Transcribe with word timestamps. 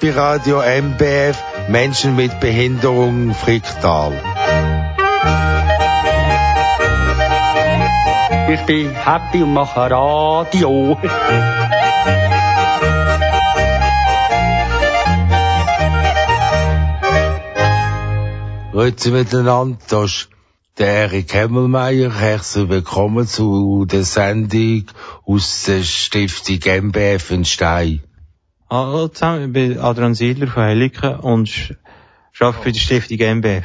Happy 0.00 0.10
Radio 0.10 0.60
MBF 0.60 1.36
Menschen 1.68 2.14
mit 2.14 2.38
Behinderung 2.38 3.34
Fricktal. 3.34 4.12
Ich 8.48 8.60
bin 8.60 8.90
happy 8.94 9.42
und 9.42 9.54
mache 9.54 9.90
Radio. 9.90 10.96
Grüezi 18.70 19.10
miteinander, 19.10 19.78
das 19.88 20.10
ist 20.10 20.28
der 20.78 20.86
Erik 20.86 21.34
Hemmelmeier. 21.34 22.14
Herzlich 22.14 22.68
willkommen 22.68 23.26
zu 23.26 23.84
der 23.84 24.04
Sendung 24.04 24.84
aus 25.26 25.64
der 25.64 25.82
Stiftung 25.82 26.60
MBF 26.84 27.32
in 27.32 27.44
Stein. 27.44 28.07
Hallo 28.70 29.08
zusammen, 29.08 29.46
ich 29.46 29.52
bin 29.54 29.80
Adrian 29.80 30.14
Siedler 30.14 30.46
von 30.46 30.62
Heiliken 30.64 31.20
und 31.20 31.74
arbeite 32.38 32.62
für 32.62 32.72
die 32.72 32.78
Stiftung 32.78 33.16
MBF. 33.16 33.64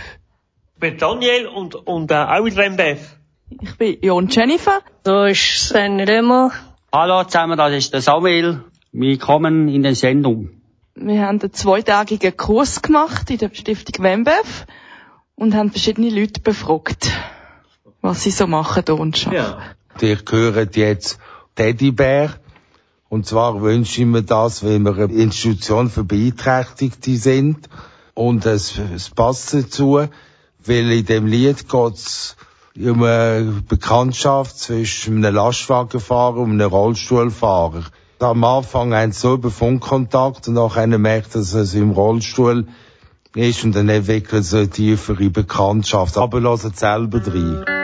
Ich 0.76 0.80
bin 0.80 0.98
Daniel 0.98 1.48
und, 1.48 1.76
und 1.76 2.10
äh, 2.10 2.14
auch 2.14 2.46
wieder 2.46 2.64
MBF. 2.64 3.18
Ich 3.50 3.76
bin 3.76 3.98
Jon 4.02 4.30
Jennifer. 4.30 4.80
Da 5.04 5.28
ist 5.28 5.68
Sven 5.68 6.00
Römer. 6.00 6.52
Hallo 6.94 7.22
zusammen, 7.26 7.58
das 7.58 7.74
ist 7.74 7.94
der 7.94 8.00
Samuel. 8.00 8.64
Willkommen 8.94 9.68
in 9.68 9.84
der 9.84 9.96
Sendung. 9.96 10.52
Wir 10.96 11.28
haben 11.28 11.42
einen 11.42 11.52
zweitägigen 11.52 12.38
Kurs 12.38 12.82
gemacht 12.82 13.30
in 13.30 13.40
der 13.40 13.50
Stiftung 13.54 14.06
WMBF 14.06 14.66
und 15.36 15.54
haben 15.54 15.70
verschiedene 15.70 16.12
Leute 16.12 16.40
befragt, 16.40 17.12
was 18.00 18.24
sie 18.24 18.32
so 18.32 18.48
machen 18.48 18.84
hier 18.86 18.98
und 18.98 19.18
schon. 19.18 19.34
Ja. 19.34 19.58
Ihr 20.00 20.16
gehört 20.16 20.78
jetzt 20.78 21.20
Teddybär. 21.56 22.40
Und 23.14 23.28
zwar 23.28 23.62
wünsche 23.62 24.02
ich 24.02 24.08
mir 24.08 24.24
das, 24.24 24.64
weil 24.64 24.80
wir 24.80 24.98
eine 24.98 25.14
Institution 25.14 25.88
für 25.88 26.04
Beeinträchtigte 26.04 27.16
sind. 27.16 27.70
Und 28.16 28.44
es, 28.48 28.80
es 28.80 29.12
passt 29.12 29.54
dazu, 29.54 30.08
weil 30.66 30.92
in 30.92 31.06
dem 31.06 31.28
Lied 31.28 31.70
geht's 31.70 32.36
um 32.76 33.04
eine 33.04 33.62
Bekanntschaft 33.68 34.58
zwischen 34.58 35.24
einem 35.24 35.36
Lastwagenfahrer 35.36 36.38
und 36.38 36.54
einem 36.54 36.72
Rollstuhlfahrer. 36.72 37.84
Am 38.18 38.44
Anfang 38.44 39.12
sie 39.12 39.20
so 39.20 39.36
über 39.36 39.52
Funkkontakt 39.52 40.48
und 40.48 40.56
nachher 40.56 40.88
merkt, 40.88 41.36
dass 41.36 41.54
er 41.54 41.72
im 41.80 41.92
Rollstuhl 41.92 42.66
ist 43.36 43.64
und 43.64 43.76
dann 43.76 43.90
entwickelt 43.90 44.44
sie 44.44 44.58
eine 44.58 44.70
tiefere 44.72 45.30
Bekanntschaft. 45.30 46.18
Aber 46.18 46.42
lasst 46.42 46.80
selber 46.80 47.22
rein. 47.28 47.83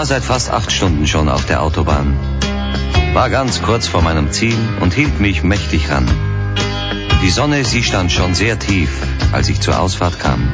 War 0.00 0.06
seit 0.06 0.24
fast 0.24 0.50
acht 0.50 0.72
Stunden 0.72 1.06
schon 1.06 1.28
auf 1.28 1.44
der 1.44 1.60
Autobahn. 1.62 2.18
War 3.12 3.28
ganz 3.28 3.60
kurz 3.60 3.86
vor 3.86 4.00
meinem 4.00 4.32
Ziel 4.32 4.56
und 4.80 4.94
hielt 4.94 5.20
mich 5.20 5.42
mächtig 5.42 5.90
ran. 5.90 6.06
Die 7.22 7.28
Sonne, 7.28 7.66
sie 7.66 7.82
stand 7.82 8.10
schon 8.10 8.34
sehr 8.34 8.58
tief, 8.58 8.88
als 9.32 9.50
ich 9.50 9.60
zur 9.60 9.78
Ausfahrt 9.78 10.18
kam. 10.18 10.48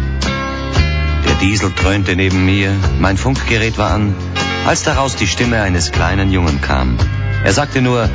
Der 1.29 1.35
Diesel 1.37 1.71
dröhnte 1.71 2.17
neben 2.17 2.45
mir, 2.45 2.75
mein 2.99 3.17
Funkgerät 3.17 3.79
war 3.79 3.93
an, 3.93 4.17
als 4.67 4.83
daraus 4.83 5.15
die 5.15 5.29
Stimme 5.29 5.63
eines 5.63 5.93
kleinen 5.93 6.33
Jungen 6.33 6.61
kam. 6.61 6.99
Er 7.45 7.53
sagte 7.53 7.83
nur, 7.83 8.11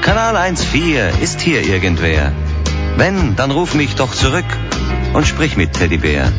Kanal 0.00 0.34
1.4 0.34 1.20
ist 1.20 1.42
hier 1.42 1.60
irgendwer. 1.60 2.32
Wenn, 2.96 3.36
dann 3.36 3.50
ruf 3.50 3.74
mich 3.74 3.96
doch 3.96 4.14
zurück 4.14 4.50
und 5.12 5.26
sprich 5.26 5.58
mit 5.58 5.74
Teddybär. 5.74 6.32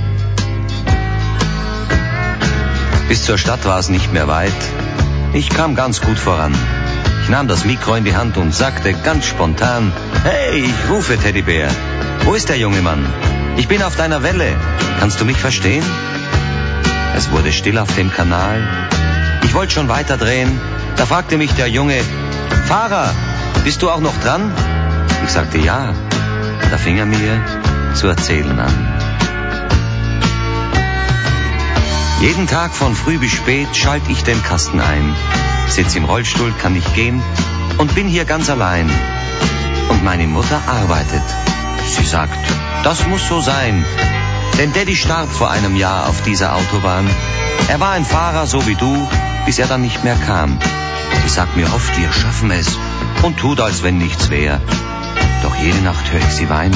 Bis 3.10 3.26
zur 3.26 3.40
Stadt 3.40 3.66
war 3.66 3.80
es 3.80 3.90
nicht 3.90 4.14
mehr 4.14 4.28
weit. 4.28 4.62
Ich 5.34 5.50
kam 5.50 5.74
ganz 5.74 6.00
gut 6.00 6.20
voran. 6.20 6.54
Ich 7.24 7.30
nahm 7.30 7.48
das 7.48 7.66
Mikro 7.66 7.96
in 7.96 8.04
die 8.04 8.16
Hand 8.16 8.38
und 8.38 8.54
sagte 8.54 8.94
ganz 8.94 9.26
spontan, 9.26 9.92
Hey, 10.24 10.60
ich 10.66 10.90
rufe 10.92 11.18
Teddybär. 11.18 11.70
Wo 12.26 12.36
ist 12.36 12.50
der 12.50 12.60
junge 12.60 12.84
Mann? 12.84 13.04
Ich 13.58 13.68
bin 13.68 13.82
auf 13.82 13.96
deiner 13.96 14.22
Welle. 14.22 14.54
Kannst 15.00 15.20
du 15.20 15.26
mich 15.26 15.38
verstehen? 15.38 15.84
Es 17.18 17.32
wurde 17.32 17.52
still 17.52 17.80
auf 17.80 17.94
dem 17.96 18.12
Kanal. 18.12 18.62
Ich 19.44 19.56
wollte 19.56 19.74
schon 19.74 19.90
weiterdrehen. 19.90 20.62
Da 20.96 21.08
fragte 21.08 21.40
mich 21.40 21.52
der 21.54 21.68
Junge, 21.68 22.00
Fahrer, 22.68 23.10
bist 23.64 23.82
du 23.82 23.90
auch 23.90 24.02
noch 24.02 24.18
dran? 24.22 24.52
Ich 25.26 25.32
sagte 25.32 25.58
ja. 25.58 25.96
Da 26.70 26.78
fing 26.78 27.00
er 27.00 27.08
mir 27.08 27.44
zu 27.96 28.06
erzählen 28.06 28.60
an. 28.60 29.09
Jeden 32.22 32.48
Tag 32.48 32.74
von 32.74 32.96
früh 32.96 33.18
bis 33.18 33.32
spät 33.32 33.74
schalte 33.78 34.12
ich 34.12 34.24
den 34.24 34.44
Kasten 34.44 34.82
ein. 34.82 35.16
Sitz 35.70 35.96
im 35.96 36.04
Rollstuhl, 36.04 36.54
kann 36.62 36.74
nicht 36.74 36.94
gehen 36.94 37.22
und 37.78 37.96
bin 37.96 38.10
hier 38.10 38.26
ganz 38.26 38.50
allein. 38.50 38.90
Und 39.88 40.04
meine 40.04 40.28
Mutter 40.28 40.62
arbeitet. 40.68 41.24
Sie 41.88 42.04
sagt, 42.04 42.38
das 42.84 43.08
muss 43.08 43.26
so 43.26 43.40
sein. 43.40 43.86
Denn 44.58 44.74
Daddy 44.74 44.98
starb 44.98 45.32
vor 45.32 45.50
einem 45.50 45.78
Jahr 45.78 46.10
auf 46.10 46.22
dieser 46.24 46.56
Autobahn. 46.56 47.10
Er 47.70 47.80
war 47.80 47.92
ein 47.92 48.04
Fahrer 48.04 48.48
so 48.48 48.68
wie 48.68 48.76
du, 48.76 49.08
bis 49.46 49.58
er 49.58 49.68
dann 49.68 49.82
nicht 49.82 50.04
mehr 50.04 50.18
kam. 50.28 50.60
Sie 51.24 51.30
sagt 51.30 51.56
mir 51.56 51.74
oft, 51.74 51.98
wir 51.98 52.12
schaffen 52.12 52.52
es 52.52 52.78
und 53.24 53.38
tut, 53.38 53.62
als 53.62 53.82
wenn 53.82 53.98
nichts 53.98 54.30
wäre. 54.30 54.60
Doch 55.42 55.56
jede 55.56 55.80
Nacht 55.80 56.12
höre 56.12 56.20
ich 56.20 56.36
sie 56.36 56.50
weinen. 56.50 56.76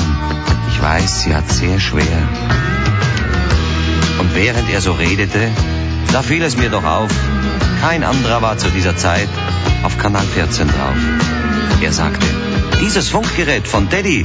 Ich 0.70 0.82
weiß, 0.82 1.24
sie 1.24 1.36
hat 1.36 1.52
sehr 1.52 1.82
schwer. 1.82 2.30
Und 4.24 4.36
während 4.36 4.70
er 4.70 4.80
so 4.80 4.94
redete, 4.94 5.52
da 6.14 6.22
fiel 6.22 6.42
es 6.44 6.56
mir 6.56 6.70
doch 6.70 6.86
auf, 6.86 7.12
kein 7.82 8.06
anderer 8.06 8.42
war 8.42 8.58
zu 8.58 8.70
dieser 8.70 8.96
Zeit 8.96 9.28
auf 9.84 9.98
Kanal 9.98 10.24
14 10.24 10.68
drauf. 10.70 10.96
Er 11.82 11.92
sagte, 11.92 12.26
dieses 12.80 13.10
Funkgerät 13.10 13.68
von 13.68 13.90
Daddy 13.90 14.24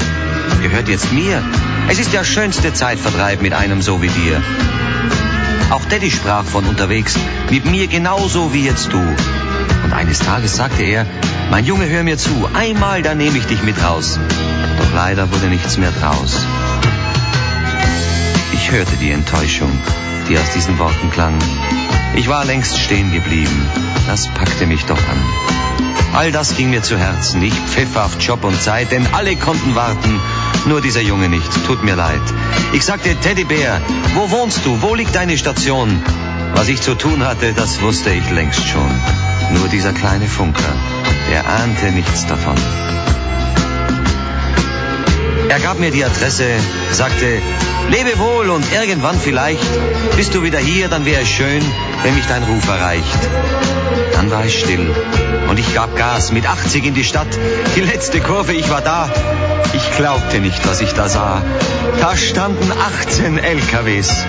gehört 0.63 0.89
jetzt 0.89 1.13
mir. 1.13 1.43
Es 1.89 1.99
ist 1.99 2.13
der 2.13 2.23
schönste 2.23 2.73
Zeitvertreib 2.73 3.43
mit 3.43 3.53
einem 3.53 3.83
so 3.83 4.01
wie 4.01 4.07
dir. 4.07 4.41
Auch 5.71 5.85
Daddy 5.87 6.13
sprach 6.13 6.45
von 6.45 6.65
unterwegs, 6.67 7.17
mit 7.51 7.65
mir 7.65 7.89
genauso 7.89 8.55
wie 8.55 8.67
jetzt 8.67 8.93
du. 8.93 9.01
Und 9.01 9.93
eines 9.93 10.21
Tages 10.21 10.55
sagte 10.55 10.85
er, 10.85 11.07
mein 11.51 11.65
Junge, 11.65 11.89
hör 11.89 12.05
mir 12.05 12.19
zu, 12.19 12.49
einmal, 12.55 13.03
da 13.03 13.17
nehme 13.17 13.39
ich 13.39 13.47
dich 13.47 13.65
mit 13.65 13.83
raus. 13.83 14.21
Doch 14.79 14.95
leider 14.95 15.33
wurde 15.33 15.49
nichts 15.49 15.77
mehr 15.77 15.91
draus. 16.01 16.47
Ich 18.53 18.71
hörte 18.71 18.97
die 18.97 19.11
Enttäuschung, 19.11 19.71
die 20.29 20.39
aus 20.39 20.51
diesen 20.55 20.79
Worten 20.79 21.11
klang. 21.11 21.39
Ich 22.17 22.29
war 22.29 22.45
längst 22.45 22.79
stehen 22.79 23.13
geblieben. 23.13 23.69
Das 24.07 24.29
packte 24.29 24.67
mich 24.67 24.85
doch 24.85 24.97
an. 24.97 25.23
All 26.15 26.33
das 26.33 26.57
ging 26.57 26.71
mir 26.71 26.83
zu 26.83 26.99
Herzen. 26.99 27.43
Ich 27.43 27.53
pfiff 27.53 27.97
auf 27.97 28.19
Job 28.21 28.45
und 28.45 28.61
Zeit, 28.61 28.91
denn 28.91 29.07
alle 29.13 29.37
konnten 29.37 29.75
warten. 29.75 30.19
Nur 30.67 30.81
dieser 30.81 31.03
Junge 31.03 31.29
nicht. 31.29 31.51
Tut 31.67 31.85
mir 31.85 31.95
leid. 31.95 32.23
Ich 32.73 32.85
sagte, 32.85 33.15
Teddybär, 33.17 33.81
wo 34.15 34.31
wohnst 34.31 34.65
du? 34.65 34.81
Wo 34.83 34.95
liegt 34.95 35.15
deine 35.15 35.37
Station? 35.37 36.03
Was 36.55 36.69
ich 36.69 36.81
zu 36.81 36.95
tun 36.95 37.25
hatte, 37.25 37.53
das 37.53 37.81
wusste 37.83 38.11
ich 38.11 38.31
längst 38.31 38.67
schon. 38.67 38.91
Nur 39.55 39.69
dieser 39.69 39.93
kleine 39.93 40.27
Funker, 40.27 40.73
der 41.31 41.47
ahnte 41.47 41.93
nichts 41.93 42.27
davon. 42.27 42.57
Er 45.49 45.61
gab 45.61 45.79
mir 45.79 45.91
die 45.91 46.05
Adresse, 46.05 46.45
sagte, 46.93 47.41
lebe 47.91 48.19
wohl 48.19 48.51
und 48.51 48.65
irgendwann 48.73 49.19
vielleicht, 49.19 49.65
bist 50.17 50.35
du 50.35 50.43
wieder 50.43 50.59
hier, 50.59 50.89
dann 50.89 51.07
wäre 51.07 51.23
es 51.23 51.29
schön, 51.29 51.63
wenn 52.03 52.15
mich 52.15 52.27
dein 52.27 52.43
Ruf 52.43 52.69
erreicht. 52.69 53.19
Dann 54.13 54.31
war 54.31 54.45
ich 54.45 54.59
still 54.59 54.95
und 55.49 55.59
ich 55.59 55.75
gab 55.75 55.97
Gas 55.97 56.33
mit 56.33 56.49
80 56.49 56.85
in 56.87 56.95
die 56.95 57.05
Stadt. 57.05 57.29
Die 57.77 57.81
letzte 57.81 58.21
Kurve, 58.21 58.53
ich 58.53 58.69
war 58.69 58.83
da. 58.83 59.11
Ich 59.73 59.97
glaubte 59.97 60.41
nicht, 60.41 60.67
was 60.69 60.81
ich 60.81 60.93
da 60.93 61.09
sah. 61.09 61.43
Da 62.01 62.17
standen 62.17 62.71
18 62.71 63.39
LKWs. 63.39 64.27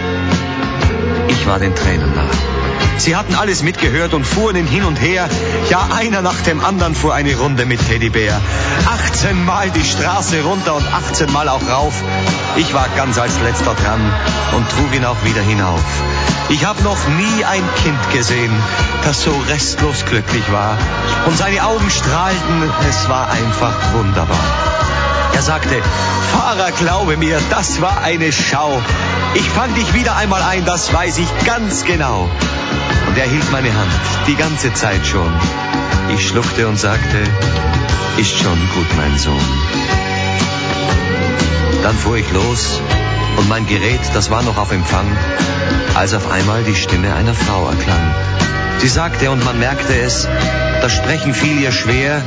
Ich 1.28 1.48
war 1.48 1.60
den 1.60 1.76
Tränen 1.76 2.14
nah. 2.16 2.59
Sie 2.98 3.16
hatten 3.16 3.36
alles 3.36 3.64
mitgehört 3.64 4.14
und 4.14 4.26
fuhren 4.26 4.56
ihn 4.56 4.68
hin 4.68 4.84
und 4.84 4.98
her. 4.98 5.30
Ja, 5.70 5.88
einer 5.96 6.22
nach 6.22 6.42
dem 6.42 6.64
anderen 6.64 6.96
fuhr 6.96 7.14
eine 7.14 7.36
Runde 7.36 7.66
mit 7.66 7.86
Teddybär. 7.88 8.40
18 8.88 9.46
Mal 9.46 9.70
die 9.72 9.84
Straße 9.84 10.42
runter 10.42 10.76
und 10.76 10.86
18 10.94 11.32
Mal 11.32 11.48
auch 11.50 11.68
rauf. 11.70 11.94
Ich 12.58 12.74
war 12.74 12.88
ganz 12.96 13.18
als 13.18 13.40
letzter 13.42 13.74
dran 13.76 14.02
und 14.56 14.70
trug 14.70 14.94
ihn 14.96 15.06
auch 15.06 15.24
wieder 15.24 15.42
hinauf. 15.42 15.84
Ich 16.50 16.66
habe 16.66 16.82
noch 16.84 17.08
nie 17.10 17.46
ein 17.46 17.64
Kind 17.84 18.12
gesehen, 18.12 18.52
das 19.04 19.22
so 19.22 19.32
restlos 19.48 20.06
glücklich 20.06 20.52
war. 20.52 20.78
Und 21.28 21.38
seine 21.38 21.64
Augen 21.64 21.90
strahlten, 21.90 22.72
es 22.90 23.08
war 23.08 23.30
einfach 23.30 23.76
wunderbar. 23.94 24.69
Er 25.34 25.42
sagte, 25.42 25.82
Fahrer, 26.32 26.72
glaube 26.72 27.18
mir, 27.18 27.40
das 27.50 27.82
war 27.82 28.02
eine 28.02 28.32
Schau. 28.32 28.82
Ich 29.36 29.50
fang 29.50 29.74
dich 29.76 29.94
wieder 29.94 30.16
einmal 30.16 30.42
ein, 30.42 30.66
das 30.66 30.92
weiß 30.94 31.18
ich 31.20 31.46
ganz 31.46 31.86
genau. 31.86 32.30
Und 33.08 33.18
er 33.18 33.26
hielt 33.26 33.52
meine 33.52 33.74
Hand, 33.74 33.92
die 34.28 34.36
ganze 34.36 34.74
Zeit 34.74 35.06
schon. 35.06 35.32
Ich 36.14 36.28
schluckte 36.28 36.68
und 36.68 36.80
sagte, 36.80 37.24
ist 38.18 38.38
schon 38.38 38.60
gut, 38.76 38.88
mein 38.98 39.18
Sohn. 39.18 39.40
Dann 41.84 41.96
fuhr 41.96 42.18
ich 42.18 42.30
los 42.32 42.82
und 43.38 43.48
mein 43.48 43.66
Gerät, 43.66 44.02
das 44.14 44.30
war 44.30 44.42
noch 44.44 44.58
auf 44.58 44.72
Empfang, 44.72 45.08
als 45.96 46.14
auf 46.14 46.30
einmal 46.30 46.64
die 46.64 46.76
Stimme 46.76 47.14
einer 47.16 47.34
Frau 47.34 47.70
erklang. 47.70 48.16
Sie 48.80 48.88
sagte, 48.88 49.32
und 49.32 49.44
man 49.46 49.60
merkte 49.60 49.94
es, 49.94 50.28
das 50.82 50.92
Sprechen 50.92 51.34
fiel 51.34 51.60
ihr 51.60 51.72
schwer, 51.72 52.22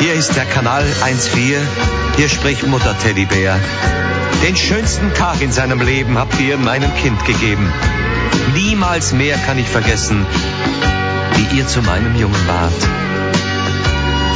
hier 0.00 0.14
ist 0.14 0.36
der 0.36 0.44
Kanal 0.44 0.84
1.4, 1.02 1.56
hier 2.16 2.28
spricht 2.28 2.66
Mutter 2.66 2.96
Teddybär. 2.98 3.58
Den 4.46 4.56
schönsten 4.56 5.12
Tag 5.14 5.40
in 5.40 5.52
seinem 5.52 5.80
Leben 5.80 6.18
habt 6.18 6.38
ihr 6.40 6.56
meinem 6.56 6.94
Kind 6.96 7.24
gegeben. 7.24 7.72
Niemals 8.54 9.12
mehr 9.12 9.36
kann 9.38 9.58
ich 9.58 9.66
vergessen, 9.66 10.24
wie 11.34 11.58
ihr 11.58 11.66
zu 11.66 11.82
meinem 11.82 12.14
Jungen 12.16 12.46
wart. 12.46 12.88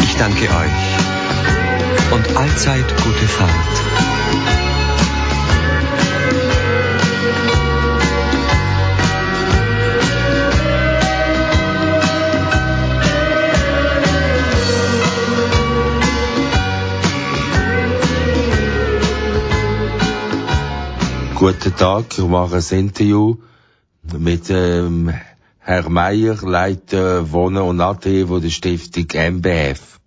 Ich 0.02 0.16
danke 0.16 0.44
euch 0.44 2.12
und 2.12 2.36
allzeit 2.36 2.86
gute 3.02 3.28
Fahrt. 3.28 4.71
Guten 21.42 21.74
Tag, 21.74 22.04
ich 22.16 22.24
mache 22.24 22.58
ein 22.58 22.78
Interview 22.78 23.34
mit 24.16 24.48
ähm, 24.48 25.12
Herr 25.58 25.88
Meier, 25.88 26.36
Leiter 26.40 27.32
Wohnen 27.32 27.64
und 27.64 27.80
AT 27.80 28.06
von 28.28 28.40
der 28.40 28.50
Stiftung 28.50 29.06
MBF. 29.12 29.98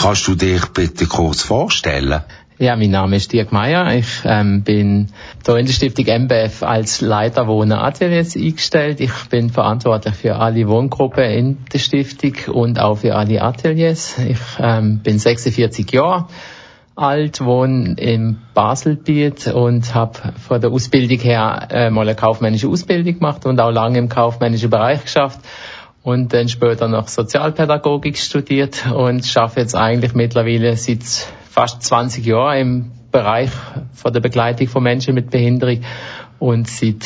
Kannst 0.00 0.28
du 0.28 0.36
dich 0.36 0.64
bitte 0.66 1.06
kurz 1.06 1.42
vorstellen? 1.42 2.20
Ja, 2.58 2.76
mein 2.76 2.92
Name 2.92 3.16
ist 3.16 3.32
Dirk 3.32 3.50
Meier. 3.50 3.96
Ich 3.96 4.06
ähm, 4.24 4.62
bin 4.62 5.08
hier 5.44 5.56
in 5.56 5.66
der 5.66 5.72
Stiftung 5.72 6.06
MBF 6.06 6.62
als 6.62 7.00
Leiter 7.00 7.48
Wohnen 7.48 7.72
Ateliers 7.72 8.36
eingestellt. 8.36 9.00
Ich 9.00 9.24
bin 9.28 9.50
verantwortlich 9.50 10.14
für 10.14 10.36
alle 10.36 10.68
Wohngruppen 10.68 11.24
in 11.24 11.58
der 11.72 11.80
Stiftung 11.80 12.54
und 12.54 12.78
auch 12.78 12.98
für 12.98 13.16
alle 13.16 13.42
Ateliers. 13.42 14.18
Ich 14.18 14.38
ähm, 14.60 15.00
bin 15.00 15.18
46 15.18 15.90
Jahre 15.90 16.28
alt, 16.96 17.42
wohne 17.42 17.94
im 17.98 18.38
Baselbiet 18.54 19.48
und 19.48 19.94
habe 19.94 20.32
von 20.46 20.60
der 20.60 20.70
Ausbildung 20.70 21.18
her 21.18 21.68
äh, 21.70 21.90
mal 21.90 22.08
eine 22.08 22.16
kaufmännische 22.16 22.68
Ausbildung 22.68 23.14
gemacht 23.14 23.44
und 23.44 23.60
auch 23.60 23.70
lange 23.70 23.98
im 23.98 24.08
kaufmännischen 24.08 24.70
Bereich 24.70 25.02
geschafft 25.02 25.40
und 26.02 26.32
dann 26.32 26.48
später 26.48 26.88
noch 26.88 27.08
Sozialpädagogik 27.08 28.16
studiert 28.16 28.86
und 28.86 29.26
schaffe 29.26 29.60
jetzt 29.60 29.74
eigentlich 29.74 30.14
mittlerweile 30.14 30.76
seit 30.76 31.04
fast 31.50 31.82
20 31.82 32.24
Jahren 32.24 32.60
im 32.60 32.92
Bereich 33.10 33.50
von 33.92 34.12
der 34.12 34.20
Begleitung 34.20 34.68
von 34.68 34.82
Menschen 34.82 35.14
mit 35.14 35.30
Behinderung 35.30 35.82
und 36.38 36.68
seit 36.68 37.04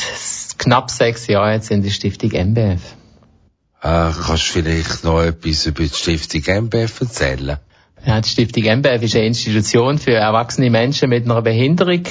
knapp 0.59 0.91
sechs 0.91 1.27
Jahren 1.27 1.55
jetzt 1.55 1.71
in 1.71 1.83
der 1.83 1.91
Stiftung 1.91 2.31
MBF. 2.31 2.81
Äh, 3.83 4.11
kannst 4.13 4.49
du 4.49 4.53
vielleicht 4.53 5.03
noch 5.03 5.23
etwas 5.23 5.67
über 5.67 5.83
die 5.83 5.89
Stiftung 5.89 6.43
MBF 6.65 7.01
erzählen? 7.01 7.59
Ja, 8.05 8.21
die 8.21 8.29
Stiftung 8.29 8.65
MBF 8.65 9.03
ist 9.03 9.15
eine 9.15 9.27
Institution 9.27 9.99
für 9.99 10.15
erwachsene 10.15 10.71
Menschen 10.71 11.11
mit 11.11 11.27
einer 11.27 11.43
Behinderung, 11.43 12.03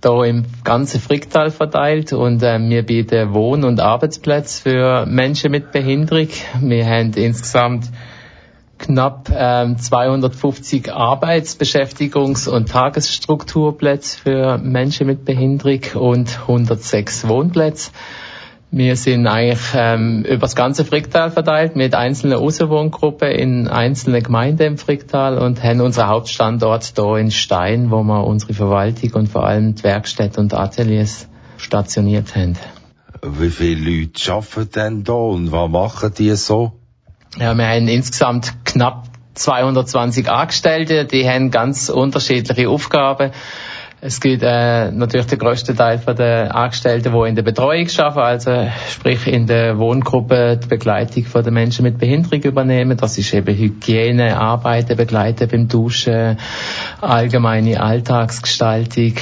da 0.00 0.24
im 0.24 0.44
ganzen 0.64 1.00
Fricktal 1.00 1.50
verteilt 1.50 2.12
und 2.12 2.42
äh, 2.42 2.58
wir 2.58 2.82
bieten 2.84 3.32
Wohn- 3.32 3.64
und 3.64 3.80
Arbeitsplätze 3.80 4.62
für 4.62 5.06
Menschen 5.06 5.52
mit 5.52 5.70
Behinderung. 5.70 6.28
Wir 6.60 6.84
haben 6.84 7.12
insgesamt 7.12 7.86
knapp 8.78 9.30
ähm, 9.32 9.78
250 9.78 10.92
Arbeitsbeschäftigungs- 10.92 12.48
und 12.48 12.70
Tagesstrukturplätze 12.70 14.18
für 14.18 14.58
Menschen 14.58 15.06
mit 15.06 15.24
Behinderung 15.24 15.80
und 15.94 16.40
106 16.40 17.28
Wohnplätze. 17.28 17.92
Wir 18.72 18.94
sind 18.94 19.26
eigentlich 19.26 19.60
ähm, 19.74 20.22
über 20.22 20.42
das 20.42 20.54
ganze 20.54 20.84
Fricktal 20.84 21.32
verteilt 21.32 21.74
mit 21.74 21.96
einzelnen 21.96 22.38
Außenwohngruppen 22.38 23.28
in 23.28 23.66
einzelnen 23.66 24.22
Gemeinden 24.22 24.62
im 24.62 24.78
Fricktal 24.78 25.38
und 25.38 25.60
haben 25.64 25.80
unseren 25.80 26.06
Hauptstandort 26.06 26.92
hier 26.94 27.16
in 27.16 27.32
Stein, 27.32 27.90
wo 27.90 28.04
wir 28.04 28.24
unsere 28.24 28.54
Verwaltung 28.54 29.12
und 29.14 29.28
vor 29.28 29.44
allem 29.44 29.74
die 29.74 29.82
Werkstätten 29.82 30.44
und 30.44 30.54
Ateliers 30.54 31.26
stationiert 31.56 32.36
haben. 32.36 32.56
Wie 33.22 33.50
viele 33.50 33.90
Leute 33.90 34.32
arbeiten 34.32 34.70
denn 34.72 35.04
da 35.04 35.14
und 35.14 35.50
was 35.50 35.68
machen 35.68 36.12
die 36.16 36.34
so? 36.36 36.72
Ja, 37.38 37.54
wir 37.54 37.66
haben 37.66 37.88
insgesamt 37.88 38.64
knapp 38.64 39.08
220 39.34 40.30
Angestellte, 40.30 41.06
die 41.06 41.28
haben 41.28 41.50
ganz 41.50 41.88
unterschiedliche 41.88 42.68
Aufgaben. 42.68 43.32
Es 44.02 44.18
gibt 44.18 44.42
äh, 44.42 44.90
natürlich 44.90 45.26
der 45.26 45.36
größte 45.36 45.74
Teil 45.74 45.98
den 45.98 46.48
Angestellten, 46.50 47.12
die 47.12 47.28
in 47.28 47.34
der 47.34 47.42
Betreuung 47.42 47.86
arbeiten, 47.98 48.48
also 48.50 48.70
sprich 48.88 49.26
in 49.26 49.46
der 49.46 49.76
Wohngruppe 49.78 50.56
die 50.56 50.68
Begleitung 50.68 51.26
den 51.42 51.52
Menschen 51.52 51.82
mit 51.82 51.98
Behinderung 51.98 52.42
übernehmen. 52.42 52.96
Das 52.96 53.18
ist 53.18 53.34
eben 53.34 53.54
Hygiene, 53.54 54.40
Arbeiten, 54.40 54.96
Begleiten 54.96 55.48
beim 55.48 55.68
Duschen, 55.68 56.38
allgemeine 57.02 57.78
Alltagsgestaltung. 57.78 59.16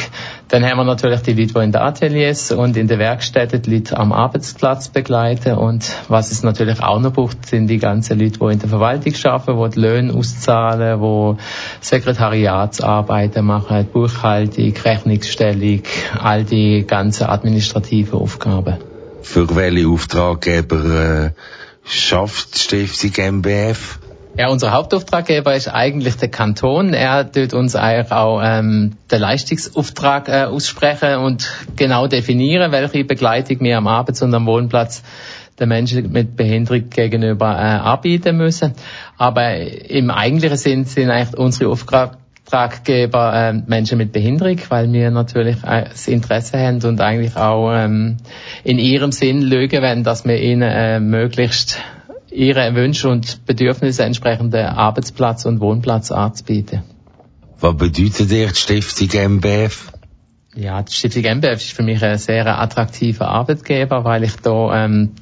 Dann 0.49 0.65
haben 0.65 0.79
wir 0.79 0.85
natürlich 0.85 1.21
die 1.21 1.35
Leute, 1.35 1.53
die 1.53 1.65
in 1.65 1.73
den 1.73 1.83
Ateliers 1.83 2.53
und 2.53 2.77
in 2.79 2.89
der 2.89 2.99
Werkstätte 2.99 3.61
die 3.61 3.77
Leute 3.77 3.99
am 3.99 4.13
Arbeitsplatz 4.13 4.89
begleiten. 4.89 5.55
Und 5.55 5.95
was 6.09 6.33
es 6.33 6.43
natürlich 6.43 6.83
auch 6.83 7.01
noch 7.01 7.13
braucht, 7.13 7.45
sind 7.45 7.67
die 7.67 7.77
ganzen 7.77 8.19
Leute, 8.19 8.39
die 8.39 8.53
in 8.53 8.59
der 8.59 8.69
Verwaltung 8.71 9.15
arbeiten, 9.25 9.63
die 9.63 9.75
die 9.75 9.81
Löhne 9.81 10.15
auszahlen, 10.15 11.01
die 11.01 11.37
Sekretariatsarbeiten 11.83 13.45
machen, 13.45 13.87
Buchhaltung, 13.93 14.73
Rechnungsstellung, 14.83 15.83
all 16.19 16.45
die 16.45 16.85
ganzen 16.87 17.25
administrativen 17.27 18.19
Aufgaben. 18.19 18.79
Für 19.21 19.55
welche 19.55 19.87
Auftraggeber 19.87 21.27
äh, 21.27 21.31
schafft 21.85 22.59
Stiftung 22.59 23.35
MBF? 23.43 23.99
Ja, 24.39 24.51
unser 24.51 24.71
Hauptauftraggeber 24.71 25.57
ist 25.57 25.67
eigentlich 25.67 26.15
der 26.15 26.29
Kanton. 26.29 26.95
Er 26.95 27.29
tut 27.29 27.55
uns 27.55 27.75
eigentlich 27.75 28.13
auch 28.13 28.41
ähm, 28.41 28.93
den 29.11 29.21
Leistungsauftrag 29.21 30.29
äh, 30.29 30.45
aussprechen 30.45 31.17
und 31.17 31.51
genau 31.75 32.07
definieren, 32.07 32.71
welche 32.71 33.03
Begleitung 33.03 33.59
wir 33.63 33.77
am 33.77 33.89
Arbeits- 33.89 34.23
und 34.23 34.33
am 34.33 34.47
Wohnplatz 34.47 35.03
den 35.59 35.69
Menschen 35.69 36.13
mit 36.13 36.37
Behinderung 36.37 36.89
gegenüber 36.89 37.51
äh, 37.51 37.89
anbieten 37.89 38.37
müssen. 38.37 38.75
Aber 39.17 39.57
im 39.57 40.09
eigentlichen 40.13 40.57
Sinn 40.57 40.85
sind 40.85 41.11
eigentlich 41.11 41.37
unsere 41.37 41.73
Auftraggeber 41.73 43.35
äh, 43.35 43.53
Menschen 43.55 43.99
mit 43.99 44.13
Behinderung, 44.13 44.61
weil 44.69 44.93
wir 44.93 45.11
natürlich 45.11 45.65
äh, 45.65 45.87
das 45.91 46.07
Interesse 46.07 46.61
haben 46.61 46.81
und 46.85 47.01
eigentlich 47.01 47.35
auch 47.35 47.73
ähm, 47.75 48.19
in 48.63 48.79
ihrem 48.79 49.11
Sinn 49.11 49.43
lügen 49.43 49.83
wollen, 49.83 50.05
dass 50.05 50.25
wir 50.25 50.41
ihnen 50.41 50.63
äh, 50.63 51.01
möglichst 51.01 51.81
ihre 52.31 52.75
Wünsche 52.75 53.09
und 53.09 53.45
Bedürfnisse 53.47 54.05
entsprechende 54.05 54.71
Arbeitsplatz 54.71 55.45
und 55.45 55.61
Wohnplatz 55.61 56.11
anzubieten. 56.13 56.83
Was 57.61 57.77
bedeutet 57.77 58.31
dir 58.31 58.49
die 58.49 58.55
Stiftung 58.55 59.09
MBF? 59.37 59.93
Ja, 60.55 60.83
die 60.83 60.93
Stiftung 60.93 61.25
MBF 61.25 61.57
ist 61.57 61.73
für 61.73 61.83
mich 61.83 62.03
ein 62.03 62.19
sehr 62.19 62.59
attraktiver 62.59 63.29
Arbeitgeber, 63.29 64.05
weil 64.05 64.25
ich 64.25 64.37
da 64.37 64.85
ähm, 64.85 65.13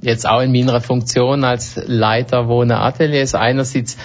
jetzt 0.00 0.28
auch 0.28 0.40
in 0.40 0.52
meiner 0.52 0.80
Funktion 0.80 1.44
als 1.44 1.80
Leiter 1.86 2.48
Wohnen 2.48 2.72
Ateliers 2.72 3.34
einerseits 3.34 3.96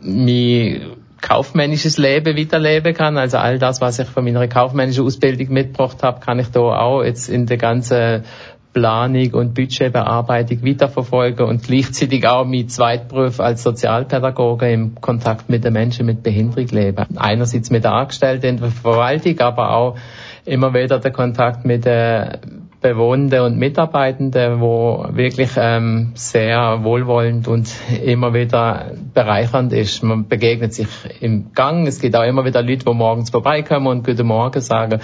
mein 0.00 0.96
kaufmännisches 1.20 1.98
Leben 1.98 2.36
weiterleben 2.36 2.94
kann. 2.94 3.18
Also 3.18 3.38
all 3.38 3.58
das, 3.58 3.80
was 3.80 3.98
ich 3.98 4.08
von 4.08 4.24
meiner 4.24 4.48
kaufmännischen 4.48 5.04
Ausbildung 5.04 5.52
mitgebracht 5.52 6.02
habe, 6.02 6.20
kann 6.20 6.38
ich 6.38 6.48
da 6.48 6.60
auch 6.60 7.02
jetzt 7.02 7.28
in 7.28 7.46
der 7.46 7.58
ganzen 7.58 8.24
Planung 8.72 9.34
und 9.34 9.54
Budgetbearbeitung 9.54 10.64
weiterverfolgen 10.64 11.46
und 11.46 11.62
gleichzeitig 11.62 12.26
auch 12.26 12.44
mein 12.44 12.68
Zweitberuf 12.68 13.40
als 13.40 13.62
Sozialpädagoge 13.62 14.70
im 14.70 14.94
Kontakt 15.00 15.48
mit 15.48 15.64
den 15.64 15.72
Menschen 15.72 16.06
mit 16.06 16.22
Behinderung 16.22 16.68
leben. 16.68 17.06
Einerseits 17.16 17.70
mit 17.70 17.84
den 17.84 17.90
Angestellten 17.90 18.46
in 18.46 18.56
der 18.58 18.70
Verwaltung, 18.70 19.38
aber 19.40 19.74
auch 19.74 19.96
immer 20.44 20.72
wieder 20.72 21.00
der 21.00 21.10
Kontakt 21.10 21.64
mit 21.64 21.84
den 21.84 22.69
Bewohnenden 22.80 23.40
und 23.42 23.58
Mitarbeitenden, 23.58 24.60
wo 24.60 25.06
wirklich 25.10 25.50
ähm, 25.56 26.12
sehr 26.14 26.82
wohlwollend 26.82 27.46
und 27.46 27.70
immer 28.02 28.32
wieder 28.32 28.92
bereichernd 29.12 29.74
ist. 29.74 30.02
Man 30.02 30.28
begegnet 30.28 30.72
sich 30.72 30.88
im 31.20 31.52
Gang. 31.52 31.86
Es 31.86 32.00
gibt 32.00 32.16
auch 32.16 32.24
immer 32.24 32.44
wieder 32.46 32.62
Leute, 32.62 32.86
die 32.86 32.94
morgens 32.94 33.28
vorbeikommen 33.28 33.86
und 33.86 34.06
Guten 34.06 34.26
Morgen 34.26 34.60
sagen. 34.62 35.00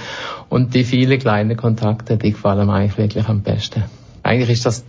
Und 0.49 0.75
die 0.75 0.85
vielen 0.85 1.19
kleinen 1.19 1.57
Kontakte, 1.57 2.17
die 2.17 2.33
gefallen 2.33 2.67
mir 2.67 2.75
eigentlich 2.75 2.97
wirklich 2.97 3.29
am 3.29 3.43
besten. 3.43 3.85
Eigentlich 4.23 4.51
ist 4.51 4.65
das 4.65 4.85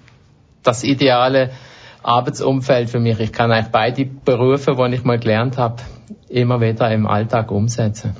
das 0.63 0.83
ideale 0.83 1.51
Arbeitsumfeld 2.03 2.89
für 2.89 2.99
mich. 2.99 3.19
Ich 3.19 3.33
kann 3.33 3.51
eigentlich 3.51 3.71
beide 3.71 4.05
Berufe, 4.05 4.75
die 4.75 4.95
ich 4.95 5.03
mal 5.03 5.19
gelernt 5.19 5.57
habe, 5.57 5.77
immer 6.29 6.61
wieder 6.61 6.89
im 6.91 7.05
Alltag 7.05 7.51
umsetzen. 7.51 8.15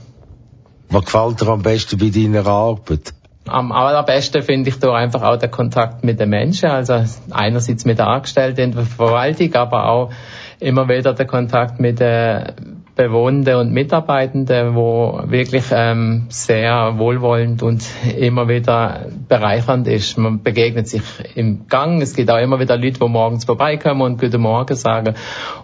Was 0.90 1.06
gefällt 1.06 1.42
dir 1.42 1.48
am 1.48 1.62
besten 1.62 1.98
bei 1.98 2.10
deiner 2.10 2.46
Arbeit? 2.48 3.14
Am 3.48 3.72
allerbesten 3.72 4.42
finde 4.42 4.70
ich 4.70 4.80
da 4.80 4.94
einfach 4.94 5.24
auch 5.24 5.38
der 5.38 5.50
Kontakt 5.50 6.04
mit 6.04 6.20
den 6.20 6.30
Menschen, 6.30 6.70
also 6.70 7.04
einerseits 7.32 7.86
mit 7.86 8.00
den 8.00 8.06
Angestellten 8.06 8.62
in 8.62 8.72
der 8.74 8.84
Verwaltung, 8.84 9.54
aber 9.56 9.90
auch 9.90 10.12
immer 10.60 10.90
wieder 10.90 11.14
der 11.14 11.26
Kontakt 11.26 11.80
mit 11.80 12.00
den 12.00 12.84
Bewohnenden 12.98 13.56
und 13.58 13.72
Mitarbeitenden, 13.72 14.74
wo 14.74 15.22
wirklich 15.26 15.66
ähm, 15.72 16.26
sehr 16.30 16.98
wohlwollend 16.98 17.62
und 17.62 17.86
immer 18.18 18.50
wieder 18.50 19.06
bereichernd 19.30 19.88
ist. 19.88 20.18
Man 20.18 20.42
begegnet 20.42 20.88
sich 20.88 21.04
im 21.36 21.68
Gang. 21.68 22.02
Es 22.02 22.16
gibt 22.16 22.32
auch 22.32 22.40
immer 22.40 22.60
wieder 22.60 22.76
Leute, 22.76 23.00
die 23.00 23.08
morgens 23.08 23.46
vorbeikommen 23.46 24.02
und 24.02 24.20
Guten 24.20 24.42
Morgen 24.42 24.76
sagen. 24.76 25.14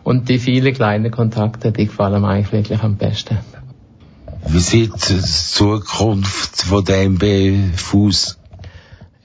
Und 0.04 0.30
die 0.30 0.38
vielen 0.38 0.74
kleinen 0.75 1.10
Kontakte, 1.10 1.72
die 1.72 1.88
gefallen 1.88 2.22
mir 2.22 2.28
eigentlich 2.28 2.54
wirklich 2.54 2.84
am 2.84 2.98
besten. 2.98 3.40
Wie 4.45 4.59
sieht 4.59 5.09
die 5.09 5.21
Zukunft 5.21 6.63
von 6.63 6.83
dem 6.85 7.17
Fuß? 7.75 8.38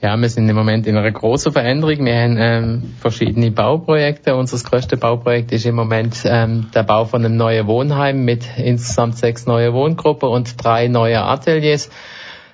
Ja, 0.01 0.15
wir 0.15 0.29
sind 0.29 0.47
im 0.47 0.55
Moment 0.55 0.87
in 0.87 0.95
einer 0.95 1.11
großen 1.11 1.51
Veränderung. 1.51 2.05
Wir 2.05 2.15
haben 2.15 2.37
ähm, 2.39 2.93
verschiedene 3.01 3.51
Bauprojekte. 3.51 4.33
Unser 4.35 4.57
größtes 4.57 4.97
Bauprojekt 4.97 5.51
ist 5.51 5.65
im 5.65 5.75
Moment 5.75 6.21
ähm, 6.23 6.67
der 6.73 6.83
Bau 6.83 7.03
von 7.03 7.25
einem 7.25 7.35
neuen 7.35 7.67
Wohnheim 7.67 8.23
mit 8.23 8.45
insgesamt 8.57 9.17
sechs 9.17 9.45
neuen 9.45 9.73
Wohngruppen 9.73 10.29
und 10.29 10.63
drei 10.63 10.87
neue 10.87 11.21
Ateliers. 11.21 11.89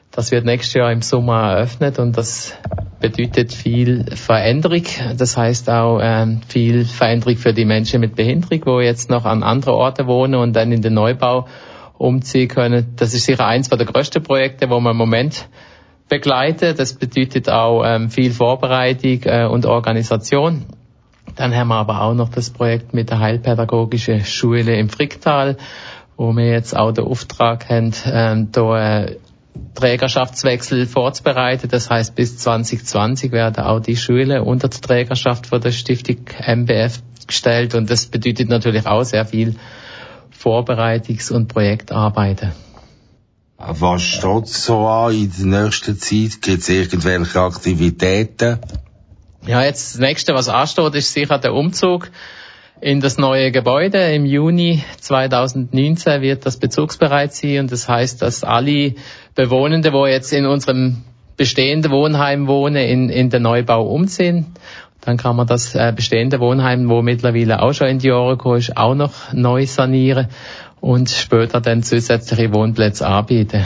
Das 0.10 0.32
wird 0.32 0.46
nächstes 0.46 0.74
Jahr 0.74 0.92
im 0.92 1.04
Sommer 1.04 1.52
eröffnet 1.52 2.00
und 2.00 2.18
das 2.18 2.54
bedeutet 3.00 3.54
viel 3.54 4.06
Veränderung. 4.16 4.86
Das 5.16 5.38
heißt 5.38 5.70
auch 5.70 6.00
ähm, 6.02 6.42
viel 6.48 6.86
Veränderung 6.86 7.38
für 7.38 7.54
die 7.54 7.66
Menschen 7.66 8.02
mit 8.02 8.16
Behinderung, 8.16 8.62
wo 8.66 8.80
jetzt 8.80 9.12
noch 9.12 9.26
an 9.26 9.44
anderen 9.44 9.76
Orten 9.76 10.08
wohnen 10.08 10.36
und 10.36 10.54
dann 10.54 10.72
in 10.72 10.82
den 10.82 10.96
Neubau 10.96 11.48
umziehen 11.98 12.48
können. 12.48 12.94
Das 12.96 13.14
ist 13.14 13.26
sicher 13.26 13.46
eins 13.46 13.70
der 13.70 13.86
größten 13.86 14.24
Projekte, 14.24 14.70
wo 14.70 14.80
man 14.80 14.92
im 14.92 14.98
Moment 14.98 15.48
begleiten. 16.10 16.76
Das 16.76 16.94
bedeutet 16.94 17.50
auch 17.50 17.84
ähm, 17.86 18.10
viel 18.10 18.32
Vorbereitung 18.32 19.22
äh, 19.24 19.46
und 19.46 19.66
Organisation. 19.66 20.66
Dann 21.36 21.54
haben 21.56 21.68
wir 21.70 21.76
aber 21.76 22.02
auch 22.02 22.14
noch 22.14 22.30
das 22.30 22.50
Projekt 22.50 22.94
mit 22.94 23.10
der 23.10 23.20
Heilpädagogischen 23.20 24.24
Schule 24.24 24.78
im 24.78 24.90
Fricktal, 24.90 25.58
wo 26.18 26.32
wir 26.34 26.46
jetzt 26.46 26.76
auch 26.76 26.92
den 26.92 27.06
Auftrag 27.06 27.70
haben, 27.70 27.92
ähm, 28.06 28.50
da 28.52 29.04
äh, 29.04 29.18
Trägerschaftswechsel 29.74 30.86
vorzubereiten. 30.86 31.68
Das 31.70 31.90
heißt, 31.90 32.16
bis 32.16 32.38
2020 32.38 33.32
werden 33.32 33.64
auch 33.64 33.80
die 33.80 33.98
Schulen 33.98 34.42
unter 34.42 34.70
die 34.70 34.80
Trägerschaft 34.80 35.48
von 35.48 35.62
der 35.62 35.72
Stiftung 35.72 36.18
MBF 36.46 37.02
gestellt 37.28 37.74
und 37.74 37.90
das 37.90 38.06
bedeutet 38.06 38.50
natürlich 38.50 38.86
auch 38.86 39.04
sehr 39.04 39.26
viel 39.26 39.56
Vorbereitungs- 40.46 41.32
und 41.32 41.48
Projektarbeiten. 41.48 42.52
Was 43.58 44.04
steht 44.04 44.48
so 44.48 44.86
an 44.86 45.14
in 45.14 45.32
der 45.52 45.64
nächsten 45.64 45.98
Zeit? 45.98 46.42
Gibt 46.42 46.62
es 46.62 46.70
irgendwelche 46.70 47.42
Aktivitäten? 47.42 48.60
Ja, 49.48 49.64
jetzt 49.64 49.96
das 49.96 50.00
nächste, 50.00 50.36
was 50.36 50.48
ansteht, 50.48 50.94
ist 50.94 51.14
sicher 51.14 51.40
der 51.40 51.54
Umzug 51.54 52.12
in 52.80 53.00
das 53.00 53.18
neue 53.18 53.52
Gebäude. 53.52 54.14
Im 54.14 54.26
Juni 54.26 54.84
2019 55.00 56.22
wird 56.22 56.46
das 56.46 56.58
bezugsbereit 56.58 57.34
sein 57.34 57.62
und 57.62 57.72
das 57.72 57.90
heißt, 57.90 58.22
dass 58.22 58.44
alle 58.44 58.94
Bewohnenden, 59.34 59.94
wo 59.94 60.06
jetzt 60.06 60.32
in 60.32 60.46
unserem 60.46 61.04
bestehenden 61.38 61.92
Wohnheim 61.92 62.48
wohnen, 62.48 62.76
in, 62.76 63.10
in 63.10 63.30
den 63.30 63.42
Neubau 63.42 63.88
umziehen. 63.88 64.46
Dann 65.06 65.18
kann 65.18 65.36
man 65.36 65.46
das 65.48 65.76
äh, 65.76 65.94
bestehende 65.96 66.40
Wohnheim, 66.40 66.90
wo 66.90 67.02
mittlerweile 67.02 67.62
auch 67.62 67.74
schon 67.74 67.88
in 67.88 68.00
die 68.00 68.08
Jahre 68.08 68.38
gekommen 68.38 68.58
ist, 68.58 68.76
auch 68.76 68.96
noch 68.96 69.34
neu 69.34 69.68
sanieren 69.68 70.28
und 70.82 71.10
später 71.10 71.62
dann 71.62 71.84
zusätzliche 71.84 72.52
Wohnplätze 72.54 73.08
anbieten. 73.08 73.66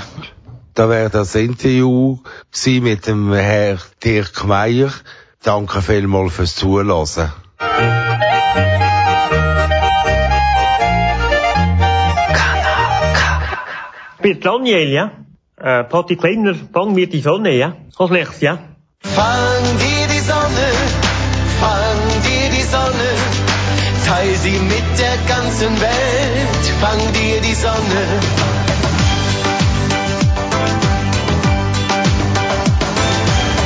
Da 0.74 0.90
wäre 0.90 1.10
das 1.10 1.36
Interview 1.36 2.20
mit 2.66 3.08
dem 3.08 3.34
Herrn 3.34 3.80
Dirk 4.04 4.46
Meier. 4.46 4.92
Danke 5.44 5.82
vielmals 5.82 6.34
fürs 6.34 6.56
Zuhören. 6.56 7.32
Ich 14.16 14.24
bin 14.24 14.40
Daniel, 14.42 14.90
ja. 14.90 15.12
Äh, 15.58 15.84
Patti 15.86 16.16
Kleiner, 16.18 16.56
fang 16.74 16.94
mir 16.94 17.10
die 17.10 17.22
Sonne, 17.22 17.56
ja. 17.56 17.76
Komm 17.96 18.10
schlecht, 18.10 18.42
ja. 18.42 18.60
Fang 19.02 19.78
dir 19.78 20.08
die 20.14 20.20
Sonne, 20.20 20.69
sie 24.42 24.60
mit 24.60 25.00
der 25.00 25.18
ganzen 25.28 25.82
Welt, 25.82 26.66
fang 26.80 27.00
dir 27.14 27.42
die 27.42 27.54
Sonne. 27.54 28.02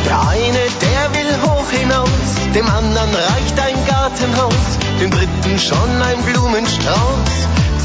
Der 0.05 0.19
eine, 0.29 0.63
der 0.85 1.03
will 1.13 1.33
hoch 1.43 1.69
hinaus, 1.69 2.09
dem 2.55 2.67
anderen 2.67 3.13
reicht 3.13 3.59
ein 3.59 3.85
Gartenhaus, 3.85 4.65
dem 4.99 5.11
dritten 5.11 5.59
schon 5.59 6.01
ein 6.01 6.21
Blumenstrauß 6.23 7.33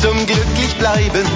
zum 0.01 0.27
glücklich 0.27 0.75
bleiben. 0.79 1.27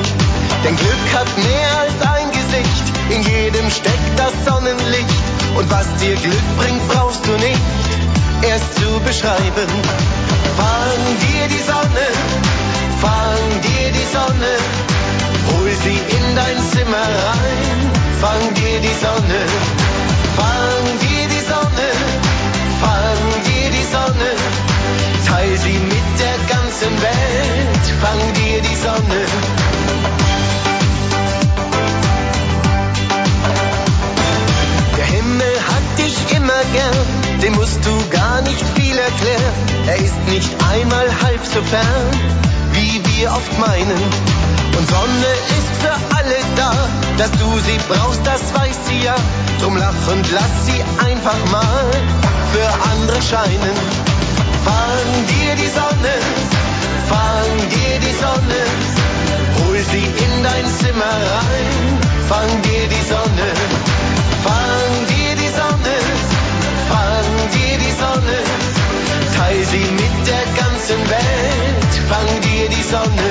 Denn 0.64 0.76
Glück 0.76 1.06
hat 1.14 1.28
mehr 1.36 1.78
als 1.80 2.00
ein 2.16 2.30
Gesicht, 2.30 2.84
in 3.10 3.22
jedem 3.22 3.70
steckt 3.70 4.16
das 4.16 4.32
Sonnenlicht. 4.46 5.22
Und 5.56 5.70
was 5.70 5.86
dir 5.96 6.14
Glück 6.16 6.56
bringt, 6.56 6.88
brauchst 6.88 7.26
du 7.26 7.32
nicht 7.32 7.60
erst 8.42 8.74
zu 8.76 9.00
beschreiben. 9.04 9.68
Fang 10.56 11.02
dir 11.24 11.48
die 11.48 11.64
Sonne, 11.70 12.06
fang 13.00 13.44
dir 13.66 13.88
die 13.98 14.08
Sonne, 14.16 14.52
hol 15.48 15.70
sie 15.84 15.98
in 16.16 16.36
dein 16.36 16.58
Zimmer 16.72 17.08
rein. 17.28 17.78
Fang 18.20 18.54
dir 18.54 18.78
die 18.80 18.96
Sonne, 19.04 19.40
fang 20.36 20.84
dir 21.04 21.26
die 21.34 21.44
Sonne, 21.52 21.88
fang 22.82 23.22
dir 23.48 23.68
die 23.76 23.86
Sonne, 23.94 24.30
teil 25.26 25.58
sie 25.58 25.78
mit 25.92 26.08
der 26.22 26.38
ganzen 26.54 26.92
Welt. 27.02 27.84
Fang 28.02 28.22
dir 28.34 28.60
die 28.60 28.76
Sonne. 28.86 29.20
Der 34.96 35.06
Himmel 35.06 35.54
hat 35.70 35.98
dich 35.98 36.36
immer 36.36 36.62
gern, 36.72 37.11
dem 37.42 37.54
musst 37.54 37.84
du 37.84 38.08
gar 38.10 38.40
nicht 38.42 38.64
viel 38.76 38.96
erklären. 38.96 39.54
Er 39.86 39.96
ist 39.96 40.18
nicht 40.28 40.50
einmal 40.72 41.08
halb 41.22 41.44
so 41.44 41.60
fern, 41.62 42.06
wie 42.72 43.02
wir 43.04 43.30
oft 43.30 43.58
meinen. 43.58 44.02
Und 44.78 44.88
Sonne 44.88 45.32
ist 45.58 45.72
für 45.82 46.16
alle 46.16 46.38
da, 46.56 46.72
dass 47.18 47.30
du 47.32 47.48
sie 47.66 47.78
brauchst, 47.88 48.20
das 48.24 48.42
weiß 48.54 48.76
sie 48.86 49.04
ja. 49.04 49.16
Drum 49.60 49.76
lach 49.76 50.00
und 50.12 50.24
lass 50.30 50.54
sie 50.66 50.80
einfach 51.04 51.40
mal 51.50 51.90
für 52.52 52.68
andere 52.92 53.20
scheinen. 53.22 53.76
Fang 54.64 55.10
dir 55.32 55.54
die 55.56 55.72
Sonne, 55.80 56.14
fang 57.08 57.50
dir 57.74 57.98
die 58.06 58.16
Sonne, 58.22 58.60
hol 59.58 59.78
sie 59.90 60.06
in 60.24 60.42
dein 60.44 60.66
Zimmer 60.78 61.16
rein. 61.34 61.98
Fang 62.28 62.62
dir 62.62 62.86
die 62.88 63.04
Sonne, 63.08 63.48
fang 64.44 65.06
dir 65.08 65.21
Sonne, 68.02 68.38
teil 69.36 69.64
sie 69.64 69.86
mit 70.02 70.26
der 70.26 70.44
ganzen 70.60 71.00
Welt. 71.08 71.92
Fang 72.10 72.40
dir 72.40 72.68
die 72.68 72.82
Sonne. 72.82 73.28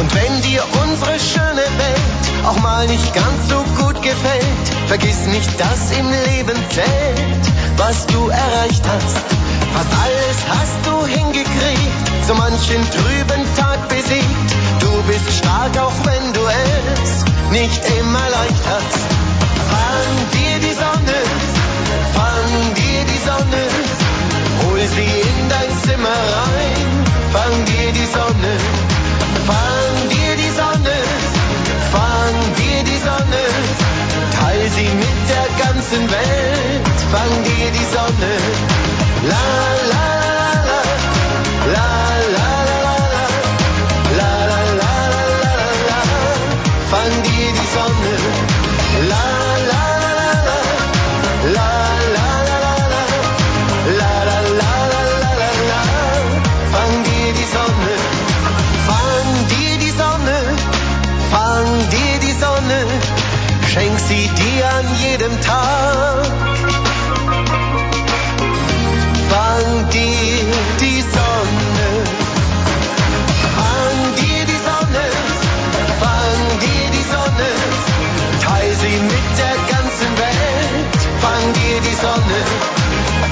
Und 0.00 0.14
wenn 0.16 0.42
dir 0.42 0.62
unsere 0.82 1.16
schöne 1.20 1.66
Welt 1.82 2.27
auch 2.48 2.60
mal 2.60 2.86
nicht 2.86 3.14
ganz 3.14 3.48
so 3.48 3.56
gut 3.82 4.02
gefällt, 4.02 4.66
vergiss 4.86 5.26
nicht, 5.26 5.60
dass 5.60 5.90
im 5.98 6.08
Leben 6.08 6.56
zählt, 6.70 7.44
was 7.76 8.06
du 8.06 8.28
erreicht 8.28 8.84
hast. 8.88 9.16
Fast 9.74 9.92
alles 10.04 10.38
hast 10.48 10.78
du 10.86 11.06
hingekriegt, 11.06 12.06
so 12.26 12.34
manchen 12.34 12.82
trüben 12.90 13.42
Tag 13.56 13.88
besiegt. 13.88 14.50
Du 14.80 14.90
bist 15.08 15.30
stark, 15.38 15.78
auch 15.78 15.98
wenn 16.04 16.32
du 16.32 16.40
es 16.40 17.24
nicht 17.50 17.82
immer 18.00 18.26
leicht 18.36 18.64
hast. 18.72 18.98
Fang 19.72 20.12
dir 20.36 20.58
die 20.66 20.74
Sonne, 20.84 21.18
fang 22.14 22.74
dir 22.80 23.00
die 23.12 23.20
Sonne, 23.28 23.62
hol 24.62 24.80
sie 24.80 25.20
in 25.28 25.48
dein 25.50 25.70
Zimmer 25.84 26.18
rein. 26.38 26.88
Fang 27.30 27.64
dir 27.66 27.92
die 27.92 28.06
Sonne, 28.06 28.52
fang 29.46 30.08
dir 30.08 30.17
fang 32.28 32.54
dir 32.56 32.84
die 32.84 32.98
Sonne, 33.08 33.42
teil 34.38 34.70
sie 34.76 34.90
mit 35.02 35.18
der 35.32 35.48
ganzen 35.64 36.02
Welt. 36.10 36.86
Fang 37.12 37.32
dir 37.48 37.70
die 37.76 37.86
Sonne, 37.94 38.32
la 39.30 39.46
la 39.92 40.06
la 40.68 40.80
la 40.80 40.82
la 41.74 41.88
la 42.34 42.36
la 42.36 42.48
la 42.48 42.84
la 44.18 44.30
la 44.30 44.60
la 44.80 44.80
la 44.80 45.24
la 45.44 45.74
la 45.88 46.00
fang 46.92 47.14
dir 47.28 47.48
die 47.58 47.68
Sonne, 47.76 48.14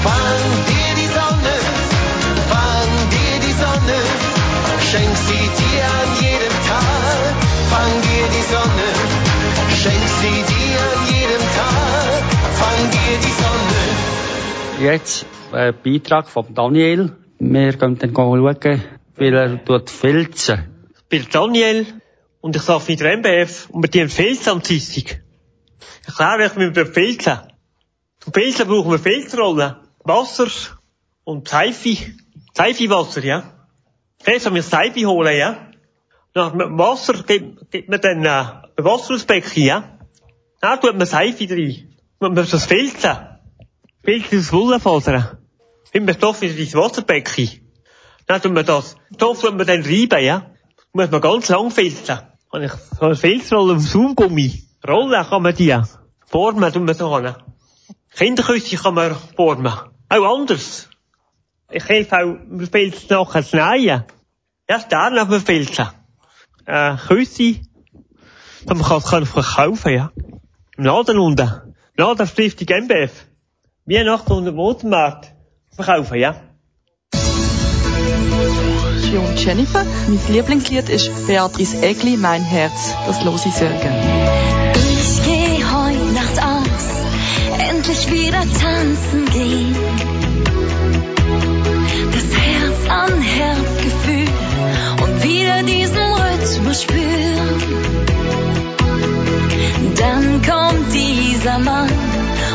fang 0.07 0.43
dir 0.69 0.91
die 1.01 1.09
Sonne, 1.17 1.55
fang 2.51 2.91
dir 3.13 3.35
die 3.45 3.55
Sonne, 3.63 3.99
schenk 4.89 5.15
sie 5.27 5.45
dir 5.59 5.83
an 5.99 6.09
jedem 6.23 6.55
Tag. 6.69 7.33
Fang 7.73 7.93
dir 8.07 8.25
die 8.35 8.45
Sonne, 8.53 8.89
schenk 9.81 10.05
sie 10.19 10.39
dir 10.51 10.79
an 10.91 11.01
jedem 11.13 11.45
Tag. 11.57 12.21
Fang 12.61 12.81
dir 12.95 13.15
die 13.25 13.35
Sonne. 13.41 13.81
Jetzt 14.89 15.25
ein 15.51 15.73
Beitrag 15.83 16.29
von 16.29 16.53
Daniel. 16.53 17.11
Wir 17.39 17.73
gehen 17.73 17.97
dann 17.99 18.13
schauen, 18.15 18.43
wie 19.17 19.27
er 19.27 19.65
tut 19.65 19.89
filzen. 19.89 20.89
Ich 20.95 21.05
bin 21.09 21.25
Daniel 21.31 21.85
und 22.41 22.55
ich 22.55 22.63
darf 22.63 22.87
mit 22.87 22.99
der 22.99 23.17
MBF 23.17 23.69
und 23.69 23.81
mit 23.81 23.93
dem 23.93 24.09
Filz 24.09 24.47
am 24.47 24.61
Dienstag. 24.61 25.21
Ich 26.01 26.07
erkläre 26.07 26.49
euch, 26.49 26.57
wie 26.57 26.75
wir 26.75 26.85
filzen. 26.85 27.39
Zum 28.19 28.33
Filzen 28.33 28.67
brauchen 28.67 28.91
wir 28.91 28.99
Filzrollen, 28.99 29.75
Wasser 30.07 30.47
und 31.23 31.47
Seife. 31.47 32.13
Seifewasser, 32.53 33.23
ja. 33.23 33.43
Zuerst 34.19 34.45
müssen 34.45 34.55
wir 34.55 34.63
Seife 34.63 35.05
holen, 35.05 35.37
ja. 35.37 35.67
Nach 36.33 36.51
dem 36.51 36.77
Wasser 36.77 37.13
gibt, 37.23 37.71
gibt 37.71 37.89
man 37.89 38.01
dann 38.01 38.25
äh, 38.25 38.83
Wasser 38.83 39.13
ins 39.13 39.25
Becken, 39.25 39.63
ja. 39.63 39.97
Dann 40.61 40.81
tut 40.81 40.97
man 40.97 41.07
Seife 41.07 41.49
rein. 41.49 41.95
Man 42.19 42.33
muss 42.33 42.49
das 42.49 42.65
filzen. 42.65 43.15
Filzen 44.03 44.39
aus 44.39 44.53
Wollenfasern. 44.53 45.37
Wenn 45.91 46.05
man 46.05 46.15
Stoff 46.15 46.41
in 46.41 46.57
das 46.57 46.73
Wasserbecken. 46.73 47.61
Dann 48.25 48.41
tut 48.41 48.53
man 48.53 48.65
das, 48.65 48.95
Stoff 49.15 49.41
tut 49.41 49.55
man 49.55 49.67
dann 49.67 49.83
reiben, 49.83 50.23
ja. 50.23 50.51
Muss 50.93 51.11
man 51.11 51.21
ganz 51.21 51.49
lang 51.49 51.69
filzen. 51.71 52.19
Und 52.49 52.63
ich, 52.63 52.71
so 52.71 53.05
eine 53.05 53.15
Filzrolle 53.15 53.75
auf 53.75 53.81
Saumgummi. 53.81 54.63
Rollen 54.87 55.25
kann 55.25 55.43
man 55.43 55.55
die. 55.55 55.77
Formen 56.25 56.73
tut 56.73 56.83
man 56.83 56.95
so 56.95 57.13
an. 57.13 57.35
Kinderküsse 58.15 58.77
kann 58.77 58.95
man 58.95 59.15
formen. 59.35 59.73
Auch 60.09 60.37
anders. 60.37 60.89
Ich 61.69 61.87
helfe 61.87 62.15
auch, 62.17 62.37
wir 62.47 62.67
filzen 62.67 63.07
nachher 63.09 63.41
das 63.41 63.53
Nähen. 63.53 64.03
Erst 64.67 64.91
dann 64.91 65.29
wir 65.29 65.41
filzen. 65.41 65.87
Äh, 66.65 66.95
Küsse. 66.95 67.61
Man 68.65 68.81
kann 68.81 68.97
es 68.97 69.05
kann 69.05 69.25
verkaufen, 69.25 69.93
ja. 69.93 70.11
Im 70.77 70.83
Laden 70.83 71.19
unten. 71.19 71.75
Laden 71.95 72.27
Stiftung 72.27 72.67
MBF. 72.67 73.25
Weihnachten 73.85 74.31
und 74.33 74.47
im 74.47 74.55
Motormarkt. 74.55 75.33
Verkaufen, 75.75 76.19
ja. 76.19 76.35
Jung 79.11 79.35
Jennifer. 79.37 79.85
Mein 80.07 80.33
Lieblingslied 80.33 80.89
ist 80.89 81.27
Beatrice 81.27 81.81
Egli, 81.81 82.17
Mein 82.17 82.43
Herz. 82.43 82.93
Das 83.05 83.23
los 83.23 83.45
ich 83.45 83.53
sehr 83.53 83.71
gerne. 83.71 84.73
Ich 84.75 85.23
geh 85.23 85.63
heut 85.63 86.13
Nacht 86.13 86.43
aus, 86.43 86.56
endlich 87.87 88.11
wieder 88.11 88.41
tanzen 88.41 89.25
gehen. 89.31 89.75
Das 92.11 92.25
Herz 92.37 92.89
an 92.89 93.21
Herz 93.21 93.83
Gefühl 93.83 94.27
und 95.03 95.23
wieder 95.23 95.63
diesen 95.63 96.13
Rhythmus 96.13 96.83
spüren. 96.83 97.61
Dann 99.95 100.41
kommt 100.41 100.93
dieser 100.93 101.59
Mann 101.59 101.89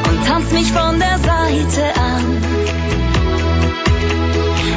und 0.08 0.26
tanzt 0.26 0.52
mich 0.52 0.70
von 0.70 0.98
der 0.98 1.18
Seite 1.18 2.00
an. 2.00 2.42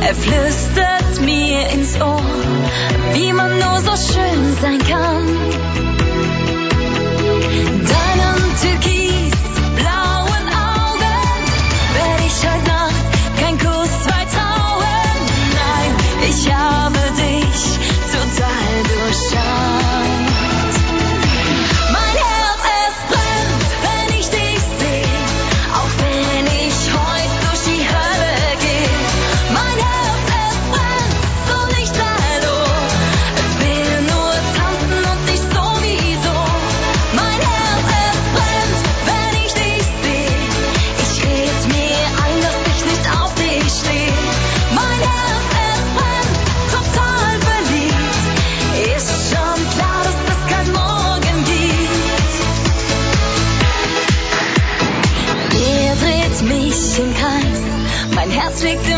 Er 0.02 0.16
flüstert 0.16 1.22
mir 1.22 1.70
ins 1.72 2.00
Ohr, 2.00 2.22
wie 3.14 3.34
man 3.34 3.52
nur 3.52 3.82
so 3.82 4.14
schön 4.14 4.56
sein 4.62 4.80
kann. 4.80 5.95
Werde 12.44 12.58
ich 12.58 12.70
heute 12.70 13.42
kein 13.42 13.58
Kuss 13.58 13.90
zwei 14.04 14.26
trauen. 14.26 15.20
Nein, 15.54 15.92
ich 16.30 16.54
habe 16.54 17.00
dich 17.18 17.25
mein 58.66 58.80
Herz 58.80 58.95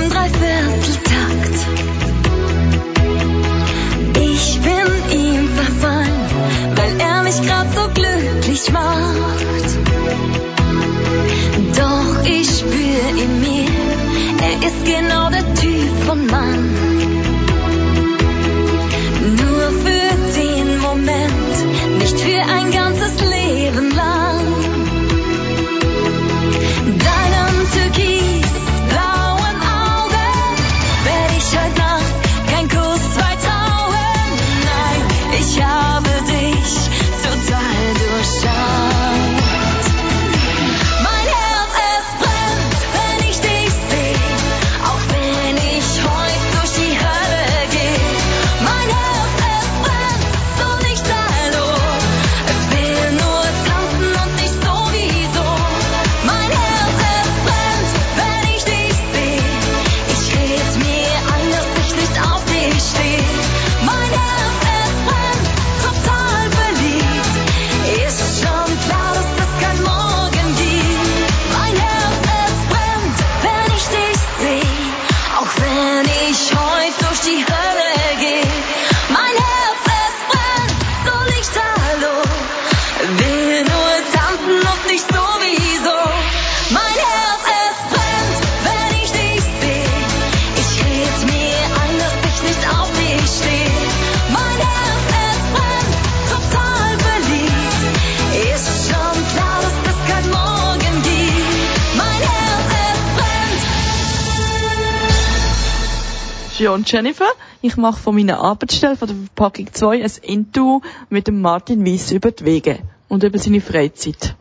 und 106.78 106.92
Jennifer. 106.92 107.30
Ich 107.62 107.76
mache 107.76 108.00
von 108.00 108.16
meiner 108.16 108.40
Arbeitsstelle 108.40 108.96
von 108.96 109.08
der 109.08 109.18
Verpackung 109.18 109.74
2 109.74 110.04
ein 110.04 110.12
Interview 110.22 110.82
mit 111.10 111.28
dem 111.28 111.42
Martin 111.42 111.84
Weiss 111.86 112.12
über 112.12 112.32
die 112.32 112.46
Wege 112.46 112.80
und 113.08 113.24
über 113.24 113.40
seine 113.40 113.62
Freizeit. 113.62 114.36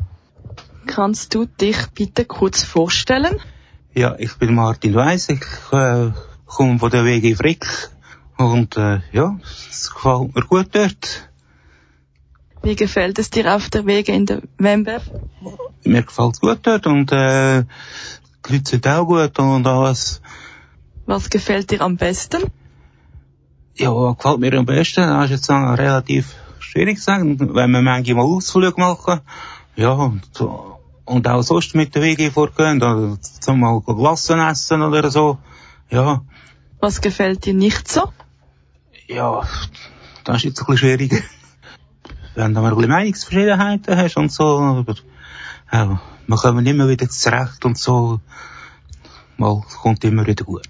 Kannst 0.86 1.34
du 1.34 1.46
dich 1.46 1.78
bitte 1.94 2.26
kurz 2.26 2.62
vorstellen? 2.62 3.40
Ja, 3.94 4.14
ich 4.18 4.34
bin 4.34 4.54
Martin 4.54 4.94
Weiss. 4.94 5.30
Ich 5.30 5.42
äh, 5.72 6.10
komme 6.44 6.78
von 6.78 6.90
der 6.90 7.04
WG 7.06 7.34
Frick. 7.34 7.66
Und 8.36 8.76
äh, 8.76 9.00
ja, 9.12 9.38
es 9.70 9.94
gefällt 9.94 10.34
mir 10.34 10.42
gut 10.42 10.68
dort. 10.72 11.30
Wie 12.62 12.76
gefällt 12.76 13.18
es 13.18 13.30
dir 13.30 13.56
auf 13.56 13.70
der 13.70 13.86
Wege 13.86 14.12
in 14.12 14.26
der 14.26 14.42
Wember? 14.58 15.00
Mir 15.84 16.02
gefällt 16.02 16.34
es 16.34 16.40
gut 16.40 16.58
dort 16.64 16.86
und 16.86 17.10
äh, 17.12 17.64
die 18.46 18.52
Leute 18.52 18.70
sind 18.70 18.86
auch 18.86 19.06
gut 19.06 19.38
und 19.38 19.66
alles. 19.66 20.20
Was 21.06 21.30
gefällt 21.30 21.70
dir 21.70 21.82
am 21.82 21.96
besten? 21.96 22.42
Ja, 23.76 23.94
was 23.94 24.16
gefällt 24.16 24.40
mir 24.40 24.52
am 24.54 24.66
besten? 24.66 25.02
Das 25.02 25.26
ist 25.26 25.30
jetzt 25.30 25.50
relativ 25.50 26.34
schwierig 26.58 26.98
zu 26.98 27.04
sagen. 27.04 27.38
Wenn 27.54 27.70
wir 27.70 27.82
manchmal 27.82 28.24
Ausflüge 28.24 28.80
machen, 28.80 29.20
ja, 29.76 29.92
und, 29.92 30.28
und 31.04 31.28
auch 31.28 31.42
sonst 31.42 31.74
mit 31.76 31.94
der 31.94 32.02
WG 32.02 32.30
vorgehen, 32.30 32.78
oder 32.78 33.18
zum 33.20 33.60
mal 33.60 33.80
Glassen 33.80 34.40
essen 34.40 34.82
oder 34.82 35.10
so, 35.10 35.38
ja. 35.90 36.22
Was 36.80 37.00
gefällt 37.00 37.46
dir 37.46 37.54
nicht 37.54 37.88
so? 37.88 38.12
Ja, 39.06 39.42
das 40.24 40.36
ist 40.38 40.44
jetzt 40.44 40.60
ein 40.60 40.66
bisschen 40.66 40.78
schwieriger. 40.78 41.18
Wenn 42.34 42.52
du 42.52 42.60
mal 42.60 42.70
ein 42.70 42.76
bisschen 42.76 42.90
Meinungsverschiedenheiten 42.90 43.96
hast 43.96 44.16
und 44.16 44.32
so, 44.32 44.58
aber, 44.58 44.96
ja, 45.72 46.00
wir 46.26 46.36
kommen 46.36 46.66
immer 46.66 46.88
wieder 46.88 47.08
zurecht 47.08 47.64
und 47.64 47.78
so, 47.78 48.20
mal, 49.38 49.62
kommt 49.82 50.04
immer 50.04 50.26
wieder 50.26 50.44
gut. 50.44 50.68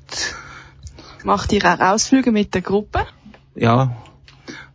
Macht 1.25 1.53
ihr 1.53 1.65
auch 1.65 1.81
Ausflüge 1.81 2.33
mit 2.33 2.55
der 2.55 2.63
Gruppe? 2.63 3.07
Ja, 3.55 3.97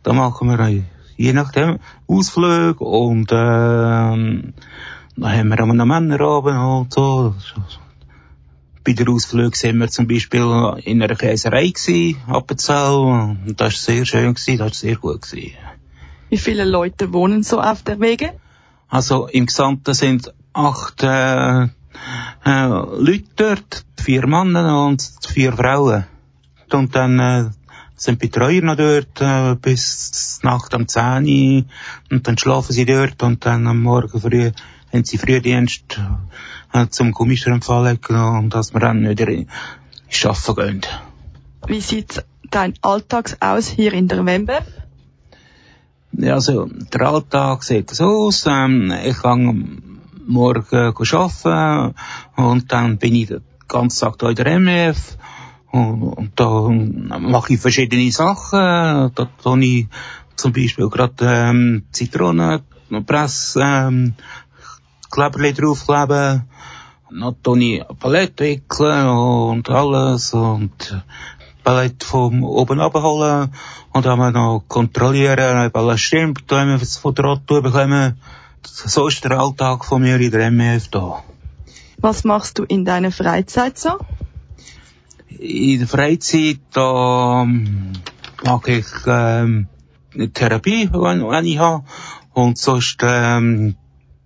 da 0.02 0.12
machen 0.12 0.48
wir 0.48 0.84
je 1.16 1.32
nachdem 1.32 1.78
Ausflüge 2.06 2.84
und 2.84 3.30
ähm, 3.32 4.54
dann 5.16 5.38
haben 5.38 5.48
wir 5.48 5.60
auch 5.60 5.68
einen 5.68 5.88
Männerabend 5.88 6.58
und 6.58 6.92
so. 6.92 7.34
Bei 8.84 8.92
der 8.94 9.08
Ausflug 9.08 9.54
sind 9.54 9.78
wir 9.78 9.88
zum 9.88 10.08
Beispiel 10.08 10.74
in 10.84 11.02
einer 11.02 11.14
Käserei 11.14 11.68
gewesen, 11.68 12.16
Appenzell, 12.26 12.94
und 12.94 13.54
das 13.56 13.60
war 13.60 13.94
sehr 13.94 14.04
schön 14.04 14.34
gewesen, 14.34 14.58
das 14.58 14.66
war 14.66 14.74
sehr 14.74 14.96
gut 14.96 15.22
gewesen. 15.22 15.52
Wie 16.30 16.38
viele 16.38 16.64
Leute 16.64 17.12
wohnen 17.12 17.42
so 17.42 17.60
auf 17.60 17.82
der 17.82 18.00
Wege? 18.00 18.32
Also 18.88 19.28
im 19.28 19.46
Gesamten 19.46 19.94
sind 19.94 20.34
acht 20.52 21.02
äh, 21.02 21.68
äh, 22.44 22.66
Leute 22.66 23.24
dort, 23.36 23.84
vier 24.00 24.26
Männer 24.26 24.86
und 24.86 25.02
vier 25.26 25.52
Frauen. 25.52 26.04
Und 26.70 26.94
dann 26.94 27.18
äh, 27.18 27.50
sind 27.96 28.18
Betreuer 28.18 28.62
noch 28.62 28.76
dort 28.76 29.20
äh, 29.20 29.54
bis 29.54 30.40
Nacht 30.42 30.74
um 30.74 30.88
10 30.88 31.26
Uhr 31.26 31.64
und 32.10 32.26
dann 32.26 32.38
schlafen 32.38 32.72
sie 32.72 32.84
dort 32.84 33.22
und 33.22 33.44
dann 33.46 33.66
am 33.66 33.82
Morgen 33.82 34.20
früh 34.20 34.50
haben 34.92 35.04
sie 35.04 35.18
Frühdienst 35.18 36.00
äh, 36.72 36.86
zum 36.88 37.12
Gummistrümpfen 37.12 37.98
und 38.06 38.50
dass 38.54 38.74
wir 38.74 38.80
dann 38.80 39.08
wieder 39.08 39.28
in 39.28 39.46
Arbeiten 40.24 40.54
gehen. 40.56 40.80
Wie 41.66 41.80
sieht 41.80 42.24
dein 42.50 42.74
Alltag 42.82 43.36
aus 43.40 43.68
hier 43.68 43.92
in 43.92 44.08
der 44.08 44.26
Wembe? 44.26 44.58
Ja, 46.12 46.34
also 46.34 46.66
der 46.66 47.00
Alltag 47.02 47.62
sieht 47.62 47.90
so 47.90 48.26
aus. 48.26 48.44
Ähm, 48.46 48.92
ich 49.04 49.16
kann 49.16 49.91
morgen 50.26 50.94
arbeiten 51.12 51.94
und 52.36 52.72
dann 52.72 52.98
bin 52.98 53.14
ich 53.14 53.28
den 53.28 53.42
ganzen 53.68 54.00
Tag 54.00 54.16
hier 54.20 54.28
in 54.30 54.36
der 54.36 54.46
MF 54.46 55.18
und, 55.72 56.02
und 56.02 56.32
da 56.36 56.68
mache 57.18 57.54
ich 57.54 57.60
verschiedene 57.60 58.10
Sachen. 58.12 59.12
Da 59.14 59.28
tue 59.42 59.64
ich 59.64 59.86
zum 60.36 60.52
Beispiel 60.52 60.88
gerade 60.88 61.14
ähm, 61.20 61.84
Zitronenpresse, 61.90 63.60
ähm, 63.62 64.14
Kleberli 65.10 65.54
draufkleben. 65.54 66.42
Dann 67.10 67.42
tue 67.42 67.64
ich 67.64 67.84
Palette 67.98 68.44
wickeln 68.44 69.08
und 69.08 69.68
alles 69.70 70.34
und 70.34 71.02
Palette 71.64 72.06
vom 72.06 72.44
oben 72.44 72.80
abholen 72.80 73.52
und 73.92 74.06
dann 74.06 74.32
noch 74.32 74.64
kontrollieren, 74.68 75.66
ob 75.66 75.76
alles 75.76 76.00
stimmt, 76.00 76.44
wenn 76.48 76.68
wir 76.68 76.78
das 76.78 76.96
von 76.96 77.14
der 77.14 77.26
Auto 77.26 77.62
bekommen. 77.62 78.18
So 78.64 79.08
ist 79.08 79.24
der 79.24 79.38
Alltag 79.38 79.84
von 79.84 80.02
mir 80.02 80.20
in 80.20 80.30
der 80.30 80.50
MF 80.50 80.88
da. 80.88 81.22
Was 81.98 82.24
machst 82.24 82.58
du 82.58 82.64
in 82.64 82.84
deiner 82.84 83.12
Freizeit 83.12 83.78
so? 83.78 83.98
In 85.28 85.78
der 85.80 85.88
Freizeit 85.88 86.60
da 86.72 87.42
ähm, 87.42 87.92
mache 88.44 88.72
ich 88.72 88.86
ähm, 89.06 89.68
Therapie, 90.34 90.90
wenn, 90.92 91.28
wenn 91.28 91.46
ich 91.46 91.58
habe. 91.58 91.84
Und 92.32 92.58
sonst 92.58 92.98
ähm, 93.02 93.76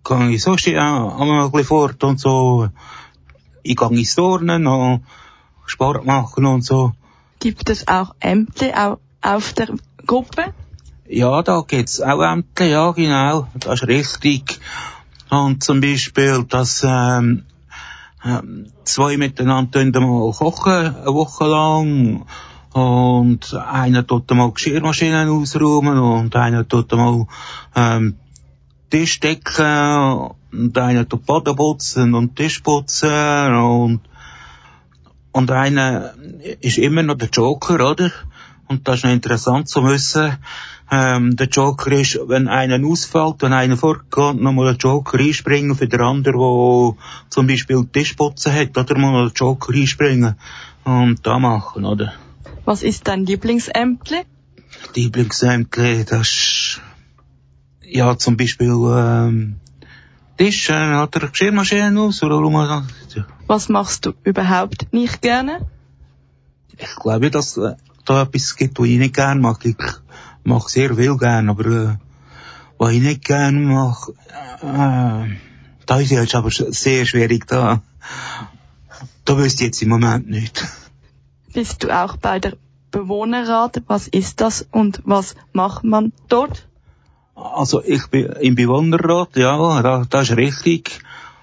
gehe 0.05 0.31
ich 0.31 0.43
sonst 0.43 0.67
ja, 0.67 1.17
einmal 1.17 1.65
fort 1.65 2.03
und 2.05 2.21
so. 2.21 2.69
Ich 3.63 3.77
gehe 3.77 3.89
ins 3.89 4.15
Turnen 4.15 4.67
und 4.67 5.05
Sport 5.67 6.05
machen 6.05 6.47
und 6.47 6.63
so. 6.63 6.93
Gibt 7.41 7.69
es 7.69 7.89
auch 7.89 8.15
Ämter 8.21 8.99
auf 9.21 9.53
der 9.53 9.69
Gruppe? 10.07 10.55
Ja, 11.09 11.43
da 11.43 11.63
gibt's 11.67 12.01
auch 12.01 12.23
Ämter, 12.23 12.65
ja 12.65 12.91
genau, 12.91 13.47
das 13.55 13.83
ist 13.83 13.89
richtig. 13.89 14.59
Und 15.31 15.63
zum 15.63 15.81
Beispiel, 15.81 16.45
dass 16.49 16.85
ähm, 16.85 17.45
ähm, 18.25 18.67
zwei 18.85 19.17
miteinander 19.17 19.85
mal 20.01 20.33
kochen, 20.33 20.97
eine 20.97 21.15
Woche 21.15 21.47
lang. 21.47 22.27
Und 22.73 23.55
einer 23.55 24.07
tut 24.07 24.31
mal 24.33 24.51
Geschirrmaschinen 24.51 25.29
ausräumen 25.29 25.99
und 25.99 26.35
einer 26.35 26.67
tut 26.67 26.93
mal 26.93 27.27
ähm, 27.75 28.17
Tisch 28.91 29.21
decken 29.21 30.31
und 30.53 30.77
einer 30.77 31.09
tut 31.09 31.25
Boden 31.25 31.57
putzen 31.57 32.15
und 32.15 32.37
Tisch 32.37 32.61
putzen 32.61 33.55
und 33.55 34.01
und 35.33 35.51
einer 35.51 36.15
ist 36.61 36.79
immer 36.79 37.03
noch 37.03 37.17
der 37.17 37.29
Joker, 37.29 37.91
oder? 37.91 38.11
Und 38.69 38.89
das 38.89 38.97
ist 38.97 39.05
noch 39.05 39.11
interessant 39.11 39.69
zu 39.69 39.85
wissen. 39.85 40.39
Ähm, 40.91 41.35
der 41.35 41.49
Joker 41.49 41.91
ist, 41.93 42.19
wenn 42.27 42.47
einer 42.47 42.87
ausfällt, 42.87 43.43
wenn 43.43 43.53
einer 43.53 43.77
fortgeht, 43.77 44.41
nochmal 44.41 44.75
der 44.75 44.77
Joker 44.77 45.19
einspringen 45.19 45.75
für 45.75 45.89
den 45.89 46.01
anderen, 46.01 46.39
der 46.39 46.97
zum 47.29 47.47
Beispiel 47.49 47.85
Tischputzen 47.93 48.53
hat, 48.53 48.79
oder 48.79 48.97
mal 48.97 49.25
der 49.25 49.33
Joker 49.33 49.75
einspringen 49.75 50.37
und 50.85 51.27
da 51.27 51.41
machen, 51.41 51.85
oder? 51.85 52.13
Was 52.65 52.85
ist 52.85 53.09
dein 53.09 53.27
Lieblingsämtli? 53.27 54.23
Lieblingsämtli, 54.95 56.05
das 56.05 56.29
ist, 56.29 56.81
ja, 57.83 58.17
zum 58.17 58.37
Beispiel, 58.37 58.75
ähm, 58.97 59.57
Tisch, 60.37 60.69
äh, 60.71 60.95
oder 60.95 61.29
Geschirrmaschine 61.29 62.01
aus, 62.01 62.23
oder 62.23 62.37
Was 63.47 63.69
machst 63.69 64.07
du 64.07 64.13
überhaupt 64.23 64.93
nicht 64.93 65.23
gerne? 65.23 65.67
Ich 66.79 66.95
glaube, 66.97 67.31
dass 67.31 67.57
äh, 67.57 67.75
da 68.05 68.23
etwas 68.23 68.55
gibt, 68.57 68.79
was 68.79 68.87
ich 68.87 68.99
nicht 68.99 69.15
gerne 69.15 69.41
mag. 69.41 69.65
Ich 69.65 69.77
mache 70.47 70.69
sehr 70.71 70.95
viel 70.95 71.17
gerne, 71.17 71.51
aber 71.51 71.67
äh, 71.67 71.97
was 72.79 72.93
ich 72.93 73.03
nicht 73.03 73.25
gerne 73.25 73.59
mache, 73.59 74.13
äh, 74.63 75.37
da 75.87 76.01
ist 76.01 76.11
jetzt 76.11 76.35
aber 76.35 76.51
sehr 76.51 77.07
schwierig 77.07 77.47
da. 77.47 77.83
Da 79.25 79.37
wüsste 79.37 79.65
ich 79.65 79.69
jetzt 79.69 79.83
im 79.83 79.89
Moment 79.89 80.29
nicht. 80.29 80.65
Bist 81.53 81.83
du 81.83 81.91
auch 81.91 82.17
bei 82.17 82.39
der 82.39 82.55
Bewohnerrat? 82.91 83.83
Was 83.87 84.09
ist 84.09 84.41
das 84.41 84.67
und 84.71 85.03
was 85.05 85.35
macht 85.53 85.85
man 85.85 86.13
dort? 86.29 86.69
Also 87.35 87.83
ich 87.83 88.07
bin 88.09 88.27
im 88.27 88.55
Bewohnerrat, 88.55 89.37
ja, 89.37 89.83
das, 89.83 90.09
das 90.09 90.31
ist 90.31 90.37
richtig. 90.37 91.01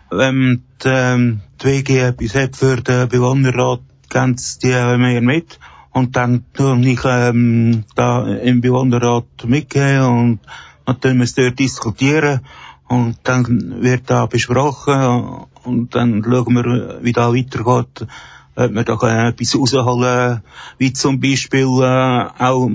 Wenn 0.09 0.63
die, 0.83 0.87
ähm, 0.87 1.41
die 1.61 1.65
WG 1.65 1.99
etwas 1.99 2.35
hat 2.35 2.55
für 2.55 2.77
den 2.77 3.09
Bewohnerrat, 3.09 3.81
gehen 4.09 4.35
die 4.61 4.97
mir 4.97 5.21
mit. 5.21 5.59
Und 5.93 6.15
dann 6.15 6.43
tue 6.53 6.79
ich 6.87 7.01
ähm, 7.05 7.83
da 7.95 8.25
im 8.25 8.61
Bewohnerrat 8.61 9.45
mitgehen 9.45 10.01
und 10.01 10.39
dann 10.85 10.99
tun 10.99 11.17
wir 11.17 11.23
es 11.23 11.35
dort 11.35 11.59
diskutieren. 11.59 12.41
Und 12.87 13.17
dann 13.23 13.81
wird 13.81 14.09
da 14.09 14.25
besprochen 14.25 15.45
und 15.63 15.95
dann 15.95 16.23
schauen 16.23 16.55
wir, 16.55 16.99
wie 17.01 17.13
da 17.13 17.33
weitergeht. 17.33 18.07
Ob 18.55 18.71
wir 18.71 18.83
da 18.83 19.27
etwas 19.29 19.55
rausholen 19.55 20.41
wie 20.77 20.93
zum 20.93 21.19
Beispiel 21.19 21.67
äh, 21.81 22.43
auch 22.43 22.69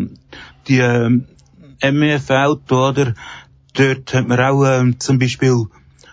die 0.67 0.81
äh, 0.81 1.93
MEF-Auto, 1.93 2.89
oder? 2.89 3.15
Dort 3.75 4.15
hat 4.15 4.27
man 4.27 4.41
auch 4.41 4.65
ähm, 4.65 4.99
zum 4.99 5.19
Beispiel 5.19 5.67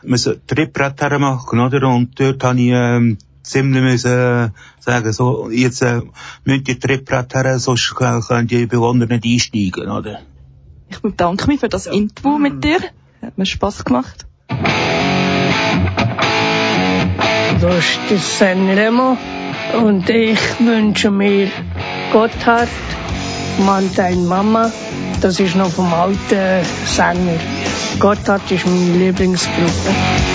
müssen 0.04 0.42
Trittbrett 0.46 1.02
machen, 1.20 1.60
oder? 1.60 1.88
Und 1.88 2.20
dort 2.20 2.44
habe 2.44 2.60
ich 2.60 2.72
ähm, 2.72 3.18
ziemlich 3.46 3.84
müssen 3.84 4.52
sagen, 4.80 5.14
so, 5.14 5.50
jetzt 5.50 5.82
äh, 5.82 6.02
müssen 6.44 6.64
die 6.64 6.80
Trittbrett 6.80 7.34
her, 7.34 7.60
sonst 7.60 7.96
können 7.96 8.48
die 8.48 8.66
Bewohner 8.66 9.06
nicht 9.06 9.26
einsteigen, 9.26 9.90
oder? 9.90 10.20
Ich 10.90 11.00
bedanke 11.00 11.48
mich 11.48 11.60
für 11.60 11.70
das 11.70 11.88
Interview 11.88 12.38
mit 12.38 12.64
dir. 12.64 12.80
Hat 13.22 13.38
mir 13.38 13.46
Spass 13.46 13.84
gemacht. 13.84 14.26
Das 17.62 17.86
ist 18.10 18.38
San 18.38 18.70
Remo. 18.70 19.18
Und 19.74 20.10
ich 20.10 20.40
wünsche 20.60 21.10
mir 21.10 21.50
Gotthard, 22.12 22.70
Mann, 23.66 23.90
dein 23.96 24.26
Mama. 24.26 24.72
Das 25.22 25.40
ist 25.40 25.56
noch 25.56 25.70
vom 25.70 25.92
alten 25.94 26.64
Sänger. 26.86 27.40
Gotthard 28.00 28.52
ist 28.52 28.66
meine 28.66 28.98
Lieblingsgruppe. 28.98 30.35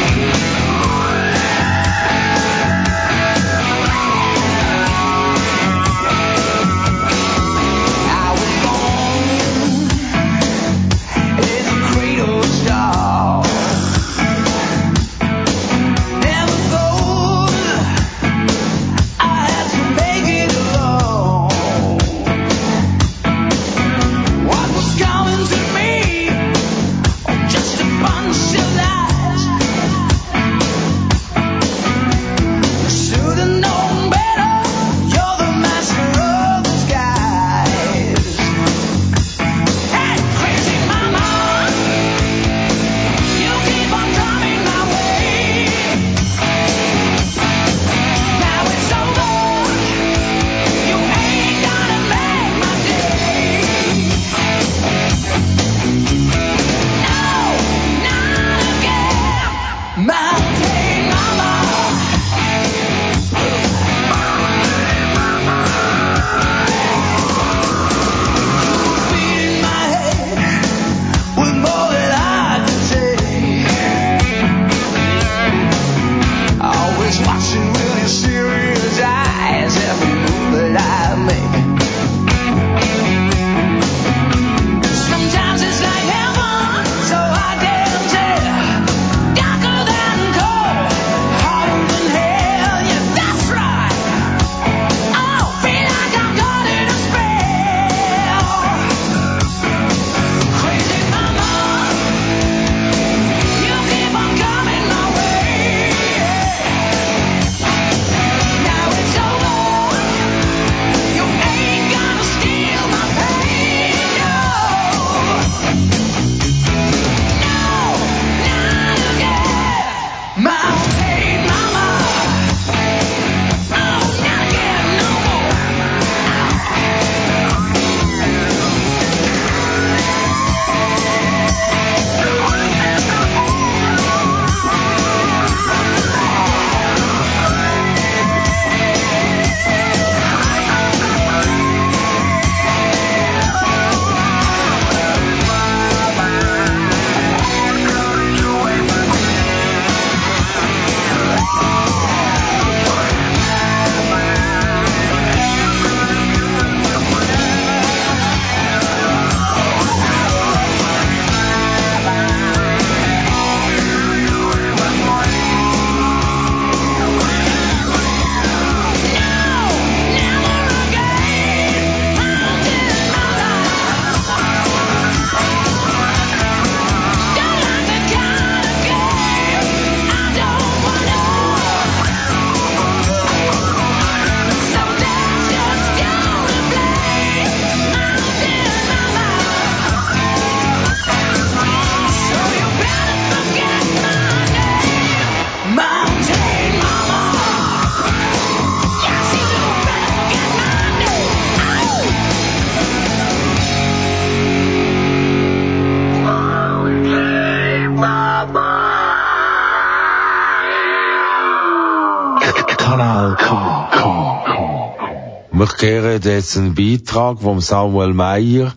Hören 216.20 216.34
jetzt 216.34 216.56
einen 216.56 216.74
Beitrag 216.74 217.40
vom 217.40 217.60
Samuel 217.60 218.12
Meyer. 218.12 218.74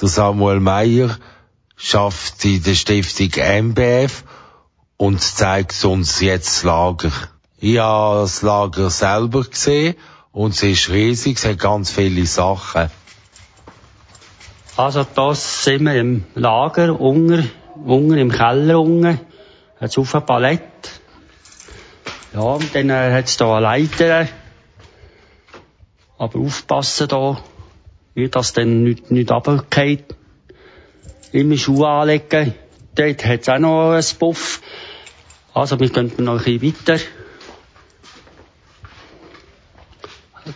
Der 0.00 0.08
Samuel 0.08 0.60
Meyer 0.60 1.16
schafft 1.76 2.44
in 2.44 2.62
der 2.62 2.74
Stiftung 2.74 3.30
MBF 3.36 4.24
und 4.98 5.20
zeigt 5.22 5.82
uns 5.84 6.20
jetzt 6.20 6.56
das 6.56 6.62
Lager. 6.64 7.10
Ich 7.58 7.78
habe 7.78 8.20
das 8.20 8.42
Lager 8.42 8.90
selber 8.90 9.44
gesehen 9.44 9.94
und 10.32 10.52
es 10.52 10.62
ist 10.62 10.90
riesig, 10.90 11.38
es 11.38 11.46
hat 11.46 11.58
ganz 11.58 11.90
viele 11.90 12.26
Sachen. 12.26 12.90
Also 14.76 15.06
da 15.14 15.34
sind 15.34 15.84
wir 15.84 15.94
im 15.94 16.24
Lager, 16.34 17.00
unten, 17.00 17.50
unten 17.82 18.18
im 18.18 18.30
Keller 18.30 18.80
unten, 18.80 19.20
hat's 19.80 19.96
auf 19.96 20.14
ein 20.14 20.26
Palett. 20.26 21.00
Ja, 22.34 22.40
und 22.40 22.74
dann 22.74 22.90
äh, 22.90 23.12
hat's 23.12 23.38
da 23.38 23.52
eine 23.52 23.60
Leiter. 23.60 24.28
Aber 26.24 26.38
aufpassen 26.38 27.06
da, 27.08 27.38
dass 28.30 28.54
dann 28.54 28.82
nicht, 28.82 29.10
nicht 29.10 29.30
runterfällt. 29.30 30.16
Immer 31.32 31.58
Schuhe 31.58 31.86
anlegen. 31.86 32.54
Dort 32.94 33.26
hat's 33.26 33.50
auch 33.50 33.58
noch 33.58 33.90
einen 33.90 34.18
Puff. 34.18 34.62
Also, 35.52 35.78
wir 35.78 35.90
gehen 35.90 36.12
noch 36.16 36.46
ein 36.46 36.58
bisschen 36.58 36.62
weiter. 36.88 37.04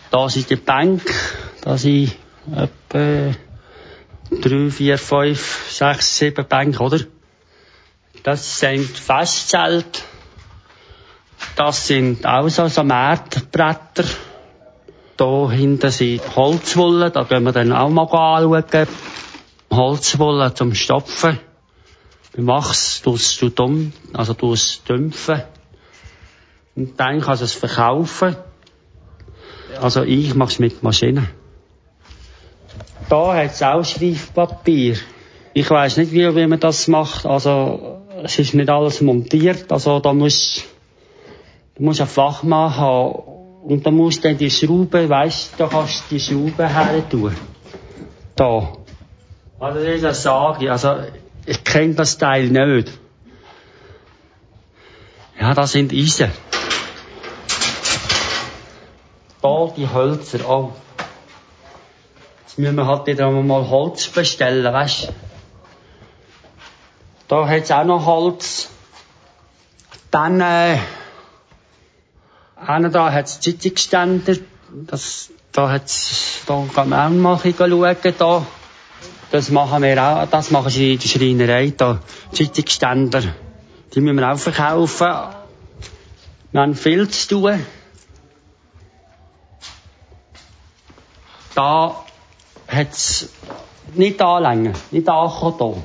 Da 0.09 0.27
sind 0.27 0.49
die 0.49 0.55
Bänke. 0.55 1.13
Da 1.61 1.77
sind 1.77 2.15
etwa 2.51 3.35
drei, 4.31 4.71
vier, 4.71 4.97
fünf, 4.97 5.69
sechs, 5.69 6.17
sieben 6.17 6.47
Bänke, 6.47 6.81
oder? 6.81 6.99
Das 8.23 8.59
sind 8.59 8.87
Festzelt. 8.87 10.03
Das 11.55 11.85
sind 11.85 12.25
auch 12.25 12.49
so, 12.49 12.67
so 12.69 12.83
Märdbretter. 12.83 14.05
Da 15.19 15.51
hinten 15.51 15.91
sind 15.91 16.21
Holzwolle, 16.37 17.11
da 17.11 17.23
gehen 17.23 17.43
wir 17.43 17.51
dann 17.51 17.73
auch 17.73 17.89
mal 17.89 18.03
anschauen. 18.03 18.87
Holzwolle 19.69 20.53
zum 20.53 20.73
Stopfen. 20.73 21.37
Beim 22.33 22.47
Wachs 22.47 23.01
tust 23.01 23.41
du 23.41 23.49
dumm, 23.49 23.91
also 24.13 24.33
du 24.33 24.53
es 24.53 24.81
dämpfen. 24.87 25.43
Und 26.77 26.97
dann 26.97 27.19
kannst 27.19 27.41
du 27.41 27.45
es 27.45 27.53
verkaufen. 27.53 28.37
Also 29.81 30.03
ich 30.03 30.35
mache 30.35 30.51
es 30.51 30.59
mit 30.59 30.83
Maschinen. 30.83 31.27
Da 33.09 33.35
hat 33.35 33.51
es 33.51 33.61
auch 33.61 33.83
Schreibpapier. 33.83 34.95
Ich 35.53 35.69
weiß 35.69 35.97
nicht, 35.97 36.13
wie, 36.13 36.33
wie 36.33 36.47
man 36.47 36.61
das 36.61 36.87
macht. 36.87 37.25
Also 37.25 37.99
es 38.23 38.39
ist 38.39 38.53
nicht 38.53 38.69
alles 38.69 39.01
montiert. 39.01 39.69
Also 39.69 39.99
da 39.99 40.13
muss 40.13 40.63
du 41.75 41.83
musst 41.83 41.99
einen 41.99 42.09
Fachmann 42.09 42.77
haben 42.77 43.38
und 43.63 43.85
da 43.85 43.91
musst 43.91 44.23
dann 44.23 44.37
die 44.37 44.49
Schraube, 44.49 45.09
weißt, 45.09 45.53
da 45.57 45.67
kannst 45.67 46.05
du 46.09 46.15
die 46.15 46.19
Schraube 46.19 46.67
her 46.67 47.07
tun. 47.09 47.35
Da. 48.35 48.73
Also 49.59 49.79
das 49.83 49.95
ist 49.95 50.03
eine 50.05 50.13
Sage. 50.13 50.71
Also 50.71 50.95
ich 51.45 51.63
kenne 51.63 51.93
das 51.95 52.17
Teil 52.17 52.47
nicht. 52.47 52.91
Ja, 55.39 55.53
das 55.53 55.71
sind 55.71 55.93
Eisen. 55.93 56.31
Da 59.41 59.73
die 59.75 59.89
Hölzer. 59.89 60.49
Oh. 60.49 60.71
Jetzt 62.41 62.59
müssen 62.59 62.75
wir 62.75 62.87
halt 62.87 63.07
wieder 63.07 63.29
mal 63.31 63.69
Holz 63.69 64.07
bestellen, 64.07 64.73
weißt 64.73 65.13
Da 67.29 67.47
hat's 67.47 67.71
auch 67.71 67.83
noch 67.83 68.05
Holz. 68.05 68.69
Dann, 70.11 70.41
äh, 70.41 70.77
einer 72.65 72.89
da 72.89 73.11
hat's 73.11 73.39
Zeitungsständer. 73.39 74.35
Das, 74.87 75.29
da 75.51 75.69
hat's, 75.69 76.41
da 76.45 76.65
kann 76.73 76.89
man 76.89 77.13
auch 77.13 77.17
mal 77.17 77.39
ein 77.43 77.53
schauen, 77.57 78.13
da. 78.17 78.45
Das 79.31 79.49
machen 79.51 79.83
wir 79.83 80.03
auch, 80.03 80.25
das 80.27 80.51
machen 80.51 80.69
sie 80.69 80.93
in 80.93 80.99
der 80.99 81.07
Schreinerei, 81.07 81.73
da. 81.75 81.99
Zeitungsständer. 82.31 83.23
Die 83.93 84.01
müssen 84.01 84.17
wir 84.17 84.31
auch 84.31 84.37
verkaufen. 84.37 85.07
Wir 86.51 86.61
haben 86.61 86.75
viel 86.75 87.07
zu 87.09 87.27
tun. 87.27 87.65
Da 91.55 92.03
hat's 92.67 93.29
nicht 93.95 94.21
anlängen, 94.21 94.73
nicht 94.91 95.09
ankommen 95.09 95.55
da. 95.59 95.83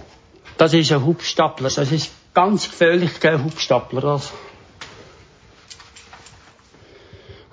Das 0.58 0.72
ist 0.72 0.92
ein 0.92 1.04
Hubstapler, 1.04 1.68
das 1.68 1.90
ist 1.90 2.10
ganz 2.32 2.70
gefährlich, 2.70 3.18
kein 3.18 3.42
Hubstapler, 3.42 4.00
das. 4.00 4.32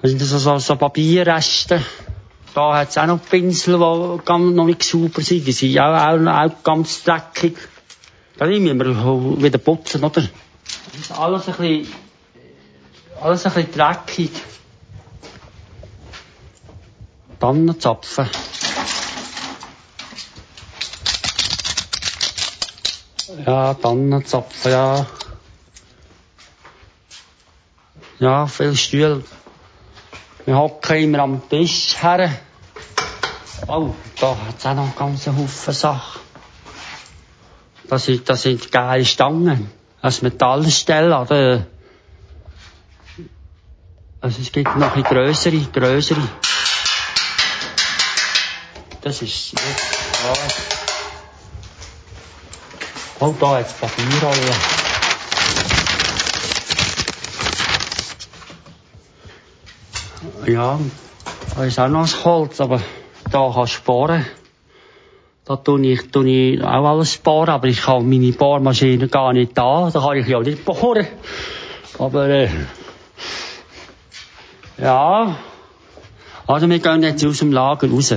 Das 0.01 0.09
sind 0.09 0.19
so, 0.19 0.37
so, 0.37 0.57
so 0.57 0.75
Papierreste. 0.75 1.83
Da 2.53 2.77
hat's 2.77 2.97
auch 2.97 3.05
noch 3.05 3.23
Pinsel, 3.23 3.77
die 3.77 4.25
ganz, 4.25 4.55
noch 4.55 4.65
nicht 4.65 4.83
sauber 4.83 5.21
sind. 5.21 5.45
Die 5.45 5.51
sind 5.51 5.79
auch, 5.79 5.93
auch, 5.93 6.25
auch 6.25 6.63
ganz 6.63 7.03
dreckig. 7.03 7.57
Da 8.37 8.47
müssen 8.47 8.79
wir 8.79 9.43
wieder 9.43 9.59
putzen, 9.59 10.03
oder? 10.03 10.21
Das 10.21 10.99
ist 10.99 11.11
alles 11.11 11.47
ein 11.47 11.55
bisschen, 11.55 11.93
alles 13.21 13.45
ein 13.45 13.53
bisschen 13.53 13.71
dreckig. 13.73 14.31
Tannenzapfen. 17.39 18.29
Ja, 23.45 23.73
Tannenzapfen, 23.75 24.71
ja. 24.71 25.05
Ja, 28.19 28.47
viel 28.47 28.75
Stühle. 28.75 29.23
Wir 30.45 30.57
hocken 30.57 30.97
immer 30.97 31.19
am 31.19 31.47
Tisch 31.49 31.95
her. 32.01 32.31
Oh, 33.67 33.93
da 34.19 34.35
hat's 34.47 34.65
auch 34.65 34.73
noch 34.73 34.83
einen 34.83 34.95
ganzen 34.95 35.37
Haufen 35.37 35.73
Sachen. 35.73 36.21
Das 37.87 38.05
sind, 38.05 38.27
das 38.27 38.41
sind 38.41 38.71
geile 38.71 39.05
Stangen. 39.05 39.69
Als 40.01 40.21
Metallstelle, 40.23 41.15
oder? 41.15 41.67
Also 44.19 44.41
es 44.41 44.51
gibt 44.51 44.75
noch 44.77 44.95
ein 44.95 45.03
grössere, 45.03 45.57
grössere. 45.57 46.21
Das 49.01 49.21
ist, 49.21 49.53
ja. 49.53 50.33
Oh, 53.19 53.35
da 53.39 53.57
hat's 53.57 53.73
Papierrolle. 53.73 54.90
Ja, 60.47 60.79
da 61.55 61.63
ist 61.63 61.79
auch 61.79 61.87
noch 61.87 62.01
das 62.01 62.25
Holz, 62.25 62.61
aber 62.61 62.81
da 63.31 63.51
kannst 63.53 63.73
du 63.73 63.77
sparen. 63.77 64.25
Da 65.45 65.55
tue 65.55 65.85
ich, 65.87 66.09
tue 66.11 66.29
ich 66.29 66.63
auch 66.63 66.85
alles 66.85 67.13
sparen, 67.13 67.49
aber 67.49 67.67
ich 67.67 67.85
habe 67.87 68.03
meine 68.03 68.31
Bohrmaschine 68.31 69.07
gar 69.07 69.33
nicht 69.33 69.57
da. 69.57 69.89
Da 69.91 69.99
kann 69.99 70.17
ich 70.17 70.27
ja 70.27 70.39
nicht 70.39 70.65
bohren. 70.65 71.05
Aber, 71.99 72.27
äh, 72.27 72.49
ja. 74.77 75.35
Also 76.47 76.69
wir 76.69 76.79
gehen 76.79 77.03
jetzt 77.03 77.25
aus 77.25 77.39
dem 77.39 77.51
Lager 77.51 77.89
raus. 77.89 78.15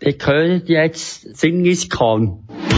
Ihr 0.00 0.16
hört 0.24 0.68
jetzt 0.68 1.36
Singiskan. 1.36 2.46
Auf, 2.48 2.73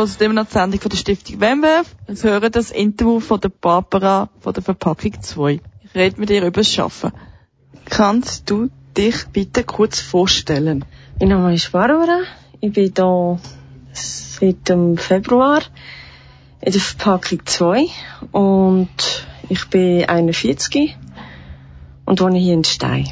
Immer 0.00 0.32
noch 0.32 0.46
die 0.46 0.52
Sendung 0.52 0.80
von 0.80 0.88
der 0.88 0.96
Stiftung 0.96 1.42
WMWF 1.42 1.94
und 2.06 2.22
hören 2.24 2.50
das 2.50 2.70
Interview 2.70 3.20
von 3.20 3.38
der 3.38 3.50
Barbara 3.50 4.30
von 4.40 4.54
der 4.54 4.62
Verpackung 4.62 5.20
2. 5.20 5.60
Ich 5.84 5.94
rede 5.94 6.18
mit 6.18 6.30
ihr 6.30 6.40
über 6.40 6.62
das 6.62 6.78
Arbeiten. 6.78 7.12
Kannst 7.84 8.48
du 8.48 8.70
dich 8.96 9.26
bitte 9.26 9.62
kurz 9.62 10.00
vorstellen? 10.00 10.86
Mein 11.18 11.28
Name 11.28 11.52
ist 11.52 11.70
Barbara. 11.72 12.20
Ich 12.60 12.72
bin 12.72 12.92
hier 12.96 13.40
seit 13.92 14.70
dem 14.70 14.96
Februar 14.96 15.60
in 16.62 16.72
der 16.72 16.80
Verpackung 16.80 17.44
2 17.44 17.88
und 18.32 19.26
ich 19.50 19.68
bin 19.68 20.08
41 20.08 20.96
und 22.06 22.20
wohne 22.22 22.38
hier 22.38 22.54
in 22.54 22.64
Stein. 22.64 23.06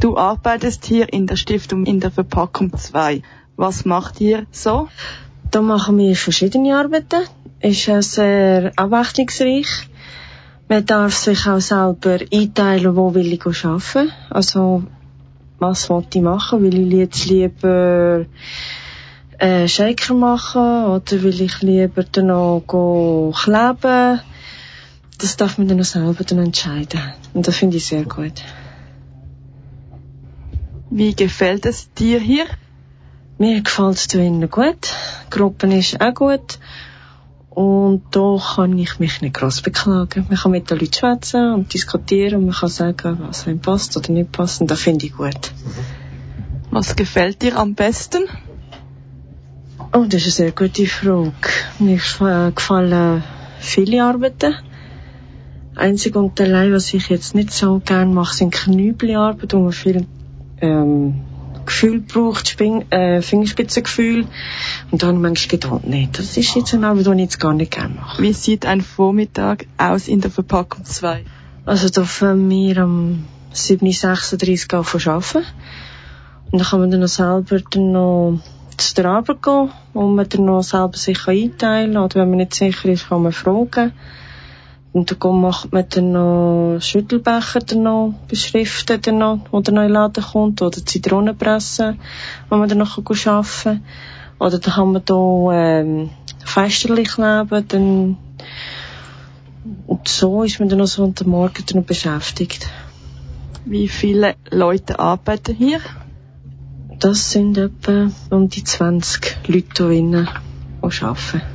Du 0.00 0.16
arbeitest 0.16 0.86
hier 0.86 1.12
in 1.12 1.26
der 1.26 1.36
Stiftung 1.36 1.84
in 1.84 2.00
der 2.00 2.10
Verpackung 2.10 2.74
2. 2.74 3.20
Was 3.56 3.84
macht 3.84 4.22
ihr 4.22 4.46
so? 4.50 4.88
Da 5.54 5.62
machen 5.62 5.98
wir 5.98 6.16
verschiedene 6.16 6.76
Arbeiten. 6.76 7.28
Ist 7.60 7.84
sehr 7.84 8.72
abwechslungsreich. 8.74 9.68
Man 10.68 10.84
darf 10.84 11.14
sich 11.14 11.46
auch 11.46 11.60
selber 11.60 12.18
einteilen, 12.32 12.96
wo 12.96 13.14
will 13.14 13.32
ich 13.32 13.64
arbeiten. 13.64 14.10
Also, 14.30 14.82
was 15.60 15.88
will 15.88 16.06
ich 16.12 16.22
machen? 16.22 16.62
Will 16.62 16.76
ich 16.76 16.92
jetzt 16.94 17.26
lieber 17.26 18.26
äh, 19.38 19.68
Shaker 19.68 20.14
machen 20.14 20.86
oder 20.86 21.22
will 21.22 21.40
ich 21.40 21.62
lieber 21.62 22.02
dann 22.02 22.26
noch 22.26 22.64
kleben? 23.40 24.20
Das 25.18 25.36
darf 25.36 25.56
man 25.58 25.68
dann 25.68 25.76
noch 25.76 25.84
selber 25.84 26.24
dann 26.24 26.40
entscheiden. 26.40 27.00
Und 27.32 27.46
das 27.46 27.58
finde 27.58 27.76
ich 27.76 27.86
sehr 27.86 28.02
gut. 28.02 28.42
Wie 30.90 31.14
gefällt 31.14 31.64
es 31.64 31.92
dir 31.94 32.18
hier? 32.18 32.46
Mir 33.36 33.62
gefällt 33.62 33.96
es 33.96 34.08
drinnen 34.08 34.48
gut. 34.48 34.92
Die 35.26 35.30
Gruppe 35.30 35.66
ist 35.74 36.00
auch 36.00 36.14
gut. 36.14 36.58
Und 37.50 38.02
da 38.10 38.36
kann 38.54 38.78
ich 38.78 38.98
mich 38.98 39.20
nicht 39.20 39.34
gross 39.34 39.62
beklagen. 39.62 40.26
Man 40.28 40.38
kann 40.38 40.50
mit 40.52 40.70
den 40.70 40.78
Leuten 40.78 40.92
schwätzen 40.92 41.52
und 41.52 41.72
diskutieren 41.72 42.36
und 42.38 42.46
man 42.46 42.54
kann 42.54 42.68
sagen, 42.68 43.18
was 43.20 43.46
einem 43.46 43.60
passt 43.60 43.96
oder 43.96 44.12
nicht 44.12 44.32
passt. 44.32 44.60
Und 44.60 44.70
das 44.70 44.80
finde 44.80 45.06
ich 45.06 45.16
gut. 45.16 45.52
Was 46.70 46.96
gefällt 46.96 47.42
dir 47.42 47.56
am 47.56 47.74
besten? 47.74 48.24
Oh, 49.92 50.04
das 50.08 50.26
ist 50.26 50.40
eine 50.40 50.48
sehr 50.48 50.52
gute 50.52 50.86
Frage. 50.86 51.32
Mir 51.78 52.00
äh, 52.20 52.52
gefallen 52.52 53.22
viele 53.60 54.04
Arbeiten. 54.04 54.54
Einzig 55.76 56.16
und 56.16 56.40
allein, 56.40 56.72
was 56.72 56.92
ich 56.94 57.08
jetzt 57.08 57.34
nicht 57.34 57.52
so 57.52 57.80
gerne 57.84 58.12
mache, 58.12 58.34
sind 58.34 58.52
Knübelarbeit, 58.52 59.52
wo 59.54 59.58
man 59.60 59.72
viel 59.72 60.06
ähm, 60.60 61.20
Gefühl 61.64 62.00
braucht, 62.00 62.48
Sping 62.48 62.90
äh, 62.90 63.22
Fingerspitzengefühl. 63.22 64.26
Und 64.90 65.02
dann 65.02 65.20
manchmal 65.20 65.58
gedacht, 65.58 65.86
nee, 65.86 66.08
das 66.12 66.36
ist 66.36 66.54
jetzt 66.54 66.74
eine 66.74 66.88
Arbeit, 66.88 67.06
die 67.06 67.12
ich 67.12 67.18
jetzt 67.20 67.40
gar 67.40 67.54
nicht 67.54 67.72
gerne 67.72 67.94
mache. 67.94 68.22
Wie 68.22 68.32
sieht 68.32 68.66
ein 68.66 68.80
Vormittag 68.80 69.66
aus 69.78 70.08
in 70.08 70.20
der 70.20 70.30
Verpackung 70.30 70.84
2? 70.84 71.24
Also 71.66 71.88
da 71.88 72.04
fangen 72.04 72.50
wir 72.50 72.78
am 72.78 73.24
7.36 73.54 74.72
Uhr 74.72 75.12
arbeiten. 75.12 75.46
Und 76.50 76.58
dann 76.58 76.68
kann 76.68 76.80
man 76.80 76.90
dann 76.90 77.00
noch 77.00 77.08
selber 77.08 77.60
dann 77.70 77.92
noch 77.92 78.38
zu 78.76 78.94
der 78.94 79.06
Arbeit 79.06 79.42
gehen, 79.42 79.70
wo 79.92 80.02
man 80.08 80.28
dann 80.28 80.44
noch 80.44 80.62
selber 80.62 80.96
sich 80.96 81.26
einteilen 81.26 81.94
kann. 81.94 82.02
Oder 82.02 82.20
wenn 82.20 82.30
man 82.30 82.38
nicht 82.38 82.54
sicher 82.54 82.88
ist, 82.88 83.08
kann 83.08 83.22
man 83.22 83.32
fragen. 83.32 83.92
Und 84.94 85.10
dann 85.10 85.40
macht 85.40 85.72
man 85.72 85.84
dann 85.90 86.12
noch 86.12 86.78
Schüttelbecher 86.80 87.58
dann 87.58 87.82
noch, 87.82 88.14
beschriften 88.28 89.02
dann 89.02 89.18
noch, 89.18 89.40
wo 89.50 89.60
der 89.60 89.74
neue 89.74 89.88
Laden 89.88 90.22
kommt, 90.22 90.62
oder 90.62 90.86
Zitronenpresse, 90.86 91.96
wo 92.48 92.56
man 92.56 92.68
dann 92.68 92.78
noch 92.78 92.96
arbeiten 92.96 93.44
kann. 93.64 93.84
Oder 94.38 94.60
dann 94.60 94.74
kann 94.74 94.92
man 94.92 95.02
da, 95.04 95.48
ähm, 95.52 96.10
Feisterli 96.44 97.02
kleben, 97.02 97.64
dann, 97.66 98.16
und 99.88 100.06
so 100.06 100.44
ist 100.44 100.60
man 100.60 100.68
dann 100.68 100.78
noch 100.78 100.86
so 100.86 101.02
unter 101.02 101.26
Morgen 101.26 101.64
dann 101.66 101.80
noch 101.80 101.86
beschäftigt. 101.86 102.68
Wie 103.64 103.88
viele 103.88 104.36
Leute 104.52 105.00
arbeiten 105.00 105.56
hier? 105.56 105.80
Das 107.00 107.32
sind 107.32 107.58
etwa 107.58 108.12
um 108.30 108.48
die 108.48 108.62
20 108.62 109.38
Leute 109.48 109.48
hier 109.48 109.62
drinnen, 109.74 110.28
die 110.84 111.02
arbeiten. 111.02 111.53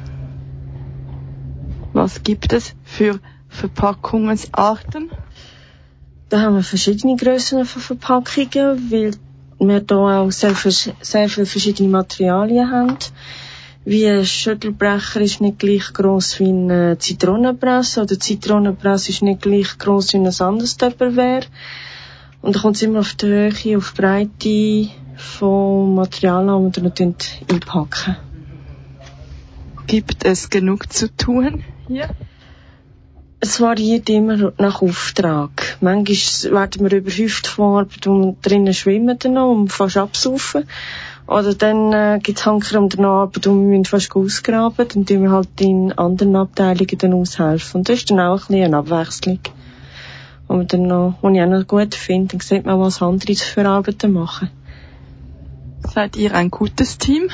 Was 1.99 2.23
gibt 2.23 2.53
es 2.53 2.75
für 2.85 3.19
Verpackungsarten? 3.49 5.11
Da 6.29 6.39
haben 6.39 6.55
wir 6.55 6.63
verschiedene 6.63 7.17
Grössen 7.17 7.65
von 7.65 7.81
Verpackungen, 7.81 8.89
weil 8.89 9.11
wir 9.59 9.83
hier 9.85 9.99
auch 9.99 10.31
sehr, 10.31 10.55
sehr 10.55 11.27
viele 11.27 11.45
verschiedene 11.45 11.89
Materialien 11.89 12.71
haben. 12.71 12.95
Wie 13.83 14.07
ein 14.07 14.25
Schüttelbrecher 14.25 15.19
ist 15.19 15.41
nicht 15.41 15.59
gleich 15.59 15.91
gross 15.91 16.39
wie 16.39 16.47
eine 16.47 16.97
Zitronenpresse 16.97 18.03
oder 18.03 18.17
Zitronenpresse 18.17 19.09
ist 19.09 19.21
nicht 19.21 19.41
gleich 19.41 19.77
gross 19.77 20.13
wie 20.13 20.19
ein 20.19 20.27
anderes 20.27 20.77
Tupperware. 20.77 21.47
Und 22.41 22.55
da 22.55 22.61
kommt 22.61 22.77
es 22.77 22.81
immer 22.81 22.99
auf 22.99 23.13
die 23.15 23.25
Höhe, 23.25 23.77
auf 23.77 23.91
die 23.91 24.01
Breite 24.01 24.89
vom 25.17 25.95
Material 25.95 26.47
an, 26.47 26.71
das 26.71 26.81
wir 26.81 27.13
einpacken. 27.51 28.28
Gibt 29.89 30.23
es 30.23 30.51
genug 30.51 30.93
zu 30.93 31.07
tun 31.17 31.63
hier? 31.87 32.09
Es 33.39 33.59
variiert 33.59 34.07
immer 34.07 34.53
nach 34.59 34.83
Auftrag. 34.83 35.77
Manchmal 35.81 36.53
werden 36.53 36.91
wir 36.91 36.97
überhäuft 36.99 37.47
von 37.47 37.79
Arbeit, 37.79 38.05
wo 38.05 38.19
wir 38.19 38.35
drinnen 38.39 38.75
schwimmen 38.75 39.17
dann 39.17 39.33
noch 39.33 39.51
und 39.51 39.73
fast 39.73 39.97
absaufen. 39.97 40.65
Oder 41.25 41.55
dann 41.55 41.91
äh, 41.91 42.19
gibt 42.21 42.37
es 42.37 42.45
Hanker 42.45 42.77
um 42.77 42.89
der 42.89 43.03
Arbeit, 43.03 43.47
wo 43.47 43.55
wir 43.55 43.83
fast 43.83 44.15
ausgraben. 44.15 44.87
Dann 44.87 45.07
tun 45.07 45.23
wir 45.23 45.31
halt 45.31 45.59
in 45.59 45.91
anderen 45.93 46.35
Abteilungen 46.35 46.97
dann 46.99 47.13
aushelfen. 47.15 47.79
Und 47.79 47.89
das 47.89 47.97
ist 47.97 48.11
dann 48.11 48.19
auch 48.19 48.41
ein 48.41 48.47
bisschen 48.49 48.65
eine 48.65 48.77
Abwechslung. 48.77 49.39
Man 50.47 50.67
dann 50.67 50.83
noch, 50.85 51.17
wo 51.23 51.29
ich 51.29 51.41
auch 51.41 51.47
noch 51.47 51.65
gut 51.65 51.95
finde, 51.95 52.37
dann 52.37 52.41
sieht 52.41 52.67
man, 52.67 52.79
was 52.79 53.01
andere 53.01 53.33
für 53.33 53.67
Arbeiten 53.67 54.13
machen. 54.13 54.51
Seid 55.91 56.15
ihr 56.15 56.35
ein 56.35 56.51
gutes 56.51 56.99
Team? 56.99 57.31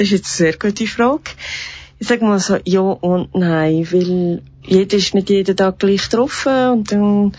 Das 0.00 0.06
ist 0.06 0.12
jetzt 0.12 0.40
eine 0.40 0.52
sehr 0.52 0.58
gute 0.58 0.86
Frage. 0.86 1.32
Ich 1.98 2.08
sage 2.08 2.24
mal 2.24 2.38
so, 2.38 2.56
ja 2.64 2.80
und 2.80 3.34
nein, 3.34 3.86
weil 3.92 4.40
jeder 4.62 4.96
ist 4.96 5.12
nicht 5.12 5.28
jeden 5.28 5.54
Tag 5.54 5.78
gleich 5.78 6.08
getroffen 6.08 6.70
und 6.70 6.90
dann 6.90 7.32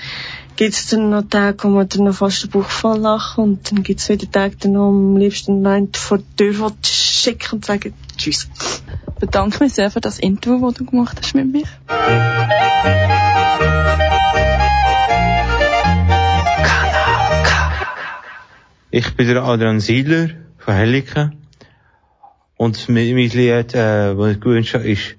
gibt 0.58 0.76
es 0.76 0.86
dann 0.86 1.10
noch 1.10 1.24
Tage, 1.28 1.64
wo 1.64 1.70
man 1.70 1.90
dann 1.90 2.04
noch 2.04 2.14
fast 2.14 2.44
den 2.44 2.52
Bauch 2.52 2.70
voll 2.70 3.00
lachen 3.00 3.44
und 3.44 3.72
dann 3.72 3.82
gibt 3.82 4.00
es 4.00 4.10
wieder 4.10 4.30
Tage, 4.30 4.58
dann 4.58 4.74
noch 4.74 4.90
am 4.90 5.18
liebsten 5.18 5.66
einen 5.66 5.92
vor 5.92 6.20
die 6.20 6.36
Tür 6.36 6.72
schicken 6.84 7.56
und 7.56 7.66
sagen 7.66 7.96
Tschüss. 8.16 8.48
Ich 9.08 9.14
bedanke 9.20 9.64
mich 9.64 9.74
sehr 9.74 9.90
für 9.90 10.00
das 10.00 10.20
Interview, 10.20 10.70
das 10.70 10.76
du 10.76 10.86
gemacht 10.86 11.18
hast 11.20 11.34
mit 11.34 11.52
mir. 11.52 11.64
Ich 18.92 19.16
bin 19.16 19.28
der 19.28 19.42
Adrian 19.42 19.80
Siedler 19.80 20.30
von 20.60 20.76
Helliken. 20.76 21.41
Und 22.62 22.90
mein 22.90 23.16
Lied, 23.16 23.74
äh, 23.74 24.14
das 24.14 24.32
ich 24.34 24.40
gewünscht 24.40 24.76
habe, 24.76 24.88
ist 24.88 25.16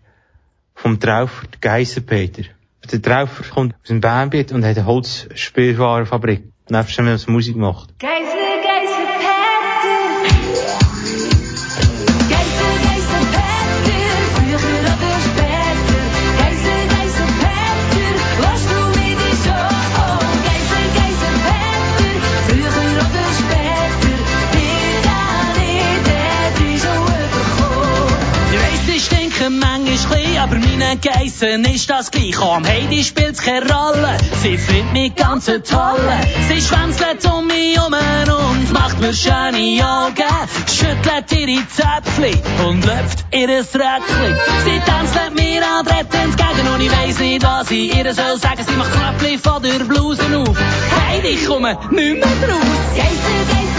vom 0.77 1.01
Traufer 1.01 1.49
Geissenpeter. 1.61 2.45
Der 2.93 3.03
Traufer 3.03 3.43
kommt 3.53 3.75
aus 3.75 3.89
dem 3.89 4.01
Bernbiet 4.01 4.53
und 4.53 4.65
hat 4.65 4.77
eine 4.77 4.87
Holzspielwarenfabrik. 4.87 6.45
Nebst 6.71 6.97
dem, 6.97 7.07
was 7.07 7.27
Musik 7.27 7.57
macht. 7.57 7.99
Geisel, 7.99 8.39
Geisel, 8.63 9.12
klein, 30.13 30.39
aber 30.39 30.57
meine 30.57 30.97
Geissen 30.97 31.65
ist 31.65 31.89
das 31.91 32.11
gleich. 32.11 32.39
Auch 32.39 32.57
am 32.57 32.67
Heidi 32.67 33.05
spielt's 33.05 33.41
keine 33.41 33.67
Rolle, 33.73 34.17
sie 34.43 34.59
findet 34.59 34.93
mich 34.93 35.15
ganz 35.15 35.47
toll. 35.47 36.01
Sie 36.49 36.61
schwänzelt 36.61 37.25
um 37.33 37.47
mich 37.47 37.77
herum 37.77 38.51
und 38.51 38.73
macht 38.73 39.01
mir 39.01 39.15
schöne 39.15 39.85
Augen. 39.85 40.33
Schüttelt 40.67 41.33
ihre 41.33 41.67
Zäpfli 41.69 42.35
und 42.67 42.85
löpft 42.85 43.25
ihres 43.33 43.75
Röckli. 43.75 44.35
Sie 44.65 44.81
tanzt 44.87 45.15
mir 45.35 45.63
an 45.67 45.85
Brett 45.85 46.15
entgegen 46.15 46.75
und 46.75 46.81
ich 46.81 46.93
weiss 46.93 47.19
nicht, 47.19 47.43
was 47.43 47.71
ich 47.71 47.95
ihr 47.95 48.15
soll 48.15 48.39
sagen. 48.39 48.65
Sie 48.67 48.77
macht 48.77 48.93
Knöpfli 48.93 49.39
von 49.39 49.63
der 49.63 49.85
Bluse 49.85 50.23
auf. 50.37 50.57
Heidi, 51.09 51.37
komme 51.47 51.79
nicht 51.91 52.15
mehr 52.15 52.37
draus. 52.43 52.97
Geisel, 52.97 53.43
Geisel, 53.49 53.72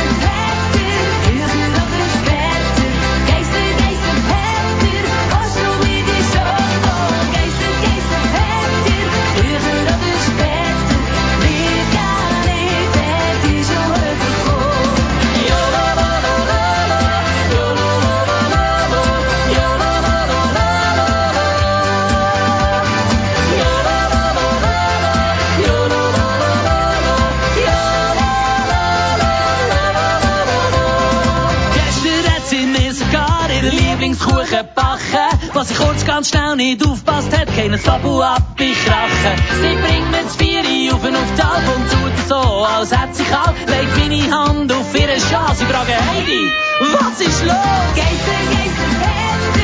sie 35.66 35.76
kurz 35.76 36.05
ganz 36.05 36.30
schnell 36.30 36.55
nicht 36.55 36.86
aufpasst 36.86 37.38
hat, 37.38 37.47
kein 37.55 37.80
Tabu 37.82 38.22
ab 38.22 38.41
in 38.59 38.74
Krachen. 38.74 39.36
Sie 39.61 39.76
bringt 39.82 40.11
mir 40.11 40.24
das 40.24 40.36
Vieri 40.36 40.91
auf 40.91 41.03
und 41.03 41.16
auf 41.16 41.34
die 41.38 41.41
Alp 41.41 41.76
und 41.76 41.89
tut 41.91 42.28
so, 42.28 42.36
als 42.36 42.91
hätte 42.91 43.14
sie 43.14 43.24
kalt, 43.24 43.55
legt 43.68 43.97
meine 43.97 44.32
Hand 44.32 44.72
auf 44.72 44.93
ihre 44.93 45.20
Schal. 45.20 45.55
Sie 45.55 45.66
fragen, 45.66 45.99
Heidi, 46.11 46.51
was 46.80 47.22
ist 47.22 47.45
los? 47.45 47.55
Geister, 47.95 48.39
Geister, 48.51 48.88
Peter, 48.91 49.62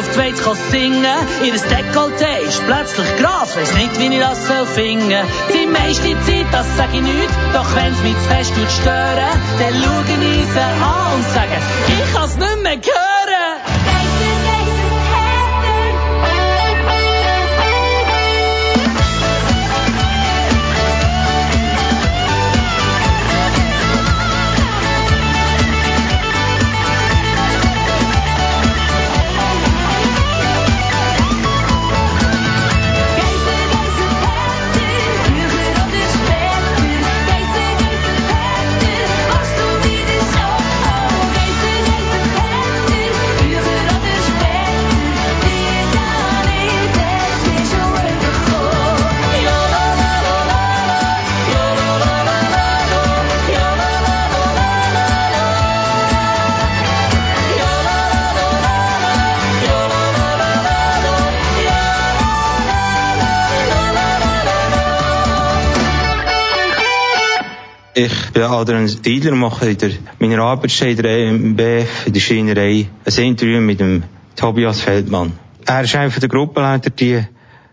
auf 0.00 0.08
die 0.08 0.14
Schweiz 0.14 0.42
kann 0.42 0.56
singen. 0.70 1.04
Ihr 1.44 1.52
Dekolleté 1.52 2.48
ist 2.48 2.64
plötzlich 2.66 3.16
Gras, 3.18 3.56
weiss 3.56 3.74
nicht, 3.74 3.98
wie 3.98 4.06
ich 4.06 4.20
das 4.20 4.46
soll 4.46 4.66
finden. 4.66 5.26
Die 5.52 5.66
meiste 5.66 6.10
Zeit, 6.26 6.46
das 6.52 6.66
sag 6.76 6.92
ich 6.94 7.02
nicht, 7.02 7.30
doch 7.52 7.66
wenn's 7.74 8.00
mich 8.02 8.16
zu 8.22 8.28
fest 8.28 8.52
stören, 8.80 9.34
dann 9.58 9.74
schaue 9.82 10.04
ich 10.08 10.46
sie 10.52 10.60
an 10.60 11.14
und 11.14 11.24
sage, 11.34 11.56
ich 11.88 12.14
kann's 12.14 12.36
nicht 12.36 12.62
mehr 12.62 12.76
hören. 12.76 13.09
Bin 68.40 68.48
Adrian 68.48 68.86
Diedler 68.86 69.32
und 69.32 69.40
mache 69.40 69.68
in 69.68 69.76
der, 69.76 69.90
meiner 70.18 70.42
Arbeitsstelle 70.42 70.94
der 70.94 71.30
MBF 71.30 72.06
in 72.06 72.12
der 72.14 72.20
Schreinerei 72.20 72.86
ein 73.04 73.22
Interview 73.22 73.60
mit 73.60 73.80
dem 73.80 74.02
Tobias 74.34 74.80
Feldmann. 74.80 75.32
Er 75.66 75.82
ist 75.82 75.94
einer 75.94 76.08
der 76.08 76.26
Gruppenleiter 76.26 76.88
die 76.88 77.22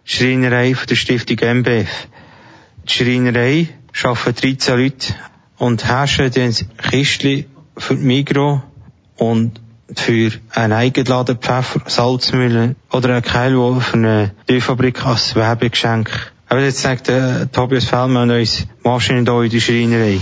Schreinerei 0.03 0.76
von 0.76 0.88
der 0.88 0.95
Stiftung 0.95 1.38
MBF. 1.38 2.09
Die 2.84 2.91
Schreinerei 2.91 3.70
arbeitet 4.03 4.43
13 4.43 4.78
Leute 4.78 5.13
und 5.57 5.86
herrschen 5.86 6.32
dann 6.32 6.53
Kistchen 6.89 7.45
für 7.78 7.95
die 7.95 8.03
Migro 8.03 8.61
und 9.15 9.61
für 9.95 10.34
einen 10.49 10.74
Eigenladen 10.74 11.38
Pfeffer, 11.38 11.80
Salzmühle 11.86 12.76
oder 12.91 13.13
einen 13.13 13.22
Keilwolf 13.22 13.86
für 13.86 13.93
eine 13.93 14.32
Türfabrik 14.47 15.05
als 15.05 15.34
Werbegeschenk. 15.34 16.34
Aber 16.50 16.62
jetzt 16.62 16.80
sagt 16.80 17.10
der 17.10 17.52
Tobias 17.52 17.86
Feldmann 17.86 18.32
uns 18.32 18.66
Maschinen 18.84 19.26
hier 19.26 19.43
in 19.43 19.50
der 19.50 19.60
Schreinerei. 19.60 20.20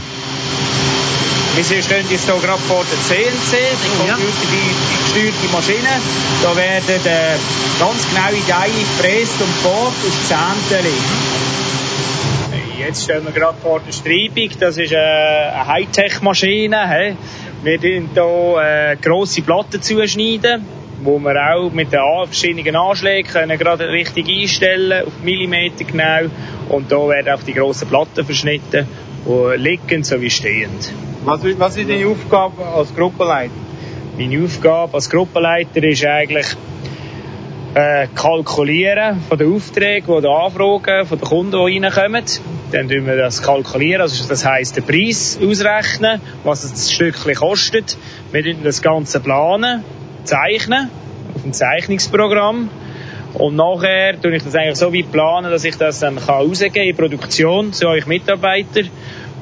Wir 1.55 1.63
stehen 1.63 2.05
jetzt 2.09 2.25
hier 2.25 2.35
gerade 2.35 2.61
vor 2.63 2.83
der 2.83 2.99
CNC, 2.99 3.51
die 3.83 3.97
computergesteuerte 5.15 5.53
Maschine. 5.53 6.01
Da 6.43 6.55
werden 6.55 7.05
äh, 7.05 7.37
ganz 7.79 8.09
genaue 8.09 8.45
Teile 8.47 8.73
gefräst 8.73 9.39
und 9.39 9.55
gebohrt 9.63 9.93
auf 9.93 10.27
Zehntel. 10.27 10.91
Jetzt 12.77 13.03
stehen 13.03 13.23
wir 13.23 13.31
gerade 13.31 13.57
vor 13.61 13.79
der 13.79 13.93
Streibung. 13.93 14.49
Das 14.59 14.77
ist 14.77 14.91
äh, 14.91 14.97
eine 14.97 15.67
Hightech-Maschine. 15.67 17.15
Wir 17.63 17.81
tun 17.81 18.09
hier 18.13 18.61
äh, 18.61 18.97
grosse 19.01 19.41
Platten 19.41 19.81
zuschneiden, 19.81 20.65
wo 21.03 21.19
wir 21.19 21.55
auch 21.55 21.71
mit 21.71 21.91
den 21.91 21.99
verschiedenen 22.25 22.75
Anschlägen 22.75 23.31
können 23.31 23.57
gerade 23.57 23.89
richtig 23.89 24.27
einstellen 24.27 25.05
auf 25.05 25.13
Millimeter 25.23 25.83
genau. 25.83 26.29
Und 26.69 26.91
da 26.91 27.07
werden 27.07 27.33
auch 27.33 27.43
die 27.43 27.53
grossen 27.53 27.87
Platten 27.87 28.25
verschnitten, 28.25 28.87
liegend 29.57 30.05
sowie 30.05 30.29
stehend. 30.29 30.91
Was, 31.25 31.41
was 31.57 31.77
ist 31.77 31.89
deine 31.89 32.07
Aufgabe 32.07 32.65
als 32.65 32.95
Gruppenleiter? 32.95 33.51
Meine 34.17 34.43
Aufgabe 34.43 34.93
als 34.93 35.09
Gruppenleiter 35.09 35.83
ist 35.83 36.05
eigentlich 36.05 36.47
äh, 37.75 38.07
kalkulieren 38.15 39.21
von 39.27 39.37
den 39.37 39.53
Aufträgen, 39.53 40.05
von 40.05 40.21
den 40.21 40.31
Anfragen, 40.31 41.05
von 41.05 41.17
den 41.17 41.27
Kunden, 41.27 41.51
die 41.51 41.77
reinkommen. 41.77 42.23
Dann 42.71 42.87
tun 42.87 43.05
wir 43.05 43.17
das 43.17 43.41
kalkulieren, 43.41 44.01
also 44.01 44.27
das 44.27 44.45
heisst 44.45 44.77
den 44.77 44.85
Preis 44.85 45.37
ausrechnen, 45.41 46.21
was 46.43 46.63
es 46.63 46.71
das 46.71 46.91
Stückchen 46.91 47.35
kostet. 47.35 47.97
Wir 48.31 48.43
tun 48.43 48.63
das 48.63 48.81
Ganze 48.81 49.19
planen, 49.19 49.83
zeichnen 50.25 50.89
auf 51.35 51.41
dem 51.41 51.53
Zeichnungsprogramm. 51.53 52.69
Und 53.33 53.55
nachher 53.55 54.19
tue 54.21 54.35
ich 54.35 54.43
das 54.43 54.55
eigentlich 54.55 54.77
so 54.77 54.93
weit 54.93 55.11
planen, 55.11 55.51
dass 55.51 55.63
ich 55.65 55.75
das 55.77 55.99
dann 55.99 56.15
kann 56.15 56.35
rausgeben 56.35 56.83
in 56.83 56.95
Produktion 56.95 57.73
zu 57.73 57.87
euch 57.87 58.05
Mitarbeitern 58.05 58.89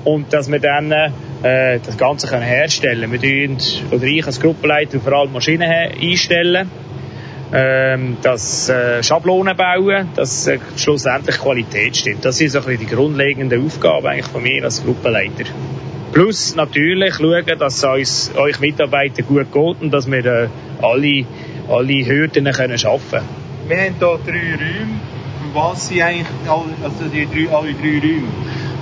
und 0.04 0.34
dass 0.34 0.52
wir 0.52 0.60
dann 0.60 0.92
äh, 0.92 1.80
das 1.86 1.98
Ganze 1.98 2.28
können 2.28 2.44
herstellen 2.44 3.12
können. 3.12 3.22
Wir 3.22 3.58
tun, 3.58 3.58
oder 3.92 4.04
ich 4.04 4.26
als 4.26 4.40
Gruppenleiter 4.40 5.00
vor 5.00 5.14
allem 5.14 5.32
Maschinen 5.32 5.70
einstellen, 5.70 6.70
ähm, 7.54 8.18
das 8.24 8.68
äh, 8.70 9.04
Schablonen 9.04 9.56
bauen, 9.56 10.10
dass 10.16 10.48
äh, 10.48 10.58
schlussendlich 10.76 11.38
Qualität 11.38 11.96
stimmt. 11.96 12.26
Das 12.26 12.38
sind 12.38 12.50
so 12.50 12.60
ein 12.60 12.66
bisschen 12.66 12.88
die 12.88 12.96
grundlegenden 12.96 13.64
Aufgaben 13.64 14.08
eigentlich 14.08 14.26
von 14.26 14.42
mir 14.42 14.64
als 14.64 14.84
Gruppenleiter. 14.84 15.46
Plus 16.14 16.56
natürlich 16.56 17.16
schauen, 17.16 17.58
dass 17.58 17.78
es 17.78 17.84
uns, 17.84 18.32
euch 18.38 18.60
Mitarbeitern 18.60 19.26
gut 19.26 19.52
geht 19.52 19.82
und 19.82 19.92
dass 19.92 20.10
wir 20.10 20.24
äh, 20.24 20.48
alle, 20.80 21.26
alle 21.68 22.06
Hürden 22.06 22.52
können 22.52 22.78
schaffen 22.78 23.20
können. 23.20 23.30
Wir 23.68 23.78
haben 23.78 23.96
hier 23.98 24.20
drei 24.24 24.54
Räume. 24.54 25.00
Was 25.56 25.88
sind 25.88 26.02
eigentlich 26.04 26.28
alle, 26.48 26.70
also 26.84 27.06
die 27.12 27.26
drei, 27.26 27.52
alle 27.52 27.74
drei 27.74 28.00
Räume? 28.00 28.28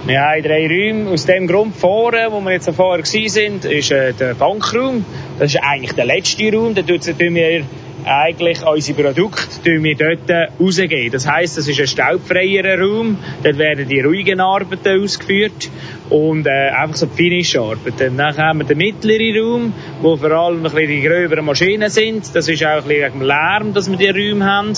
Wir 0.05 0.19
haben 0.19 0.43
drei 0.43 0.67
Räume. 0.67 1.11
Aus 1.11 1.25
dem 1.25 1.47
Grund 1.47 1.73
vorne, 1.73 2.27
wo 2.31 2.41
wir 2.41 2.51
jetzt 2.51 2.69
vorher 2.69 3.05
sind, 3.05 3.63
ist 3.63 3.91
äh, 3.91 4.11
der 4.11 4.33
Bankraum. 4.33 5.05
Das 5.39 5.53
ist 5.53 5.61
eigentlich 5.63 5.93
der 5.93 6.05
letzte 6.05 6.51
Raum. 6.51 6.75
Da 6.75 6.81
tun 6.81 7.35
wir 7.35 7.63
eigentlich 8.03 8.65
unsere 8.65 9.03
Produkte 9.03 9.63
tun 9.63 9.83
wir 9.83 9.95
dort 9.95 10.49
rausgeben. 10.59 11.11
Das 11.11 11.27
heisst, 11.27 11.57
das 11.57 11.67
ist 11.67 11.79
ein 11.79 11.87
staubfreierer 11.87 12.81
Raum. 12.81 13.17
Dort 13.43 13.57
werden 13.57 13.87
die 13.87 14.01
ruhigen 14.01 14.39
Arbeiten 14.39 15.03
ausgeführt 15.03 15.69
und 16.11 16.45
äh, 16.45 16.69
einfach 16.69 16.97
so 16.97 17.05
die 17.05 17.15
Finish-Arbeiten. 17.15 18.17
Dann 18.17 18.37
haben 18.37 18.59
wir 18.59 18.65
den 18.65 18.77
mittleren 18.77 19.41
Raum, 19.41 19.73
wo 20.01 20.17
vor 20.17 20.31
allem 20.31 20.57
ein 20.57 20.63
bisschen 20.63 20.87
die 20.87 21.01
gröberen 21.01 21.45
Maschinen 21.45 21.89
sind. 21.89 22.35
Das 22.35 22.49
ist 22.49 22.63
auch 22.65 22.83
ein 22.83 22.83
bisschen 22.83 23.21
Lärm, 23.21 23.73
dass 23.73 23.89
wir 23.89 23.97
die 23.97 24.09
Räume 24.09 24.45
haben, 24.45 24.73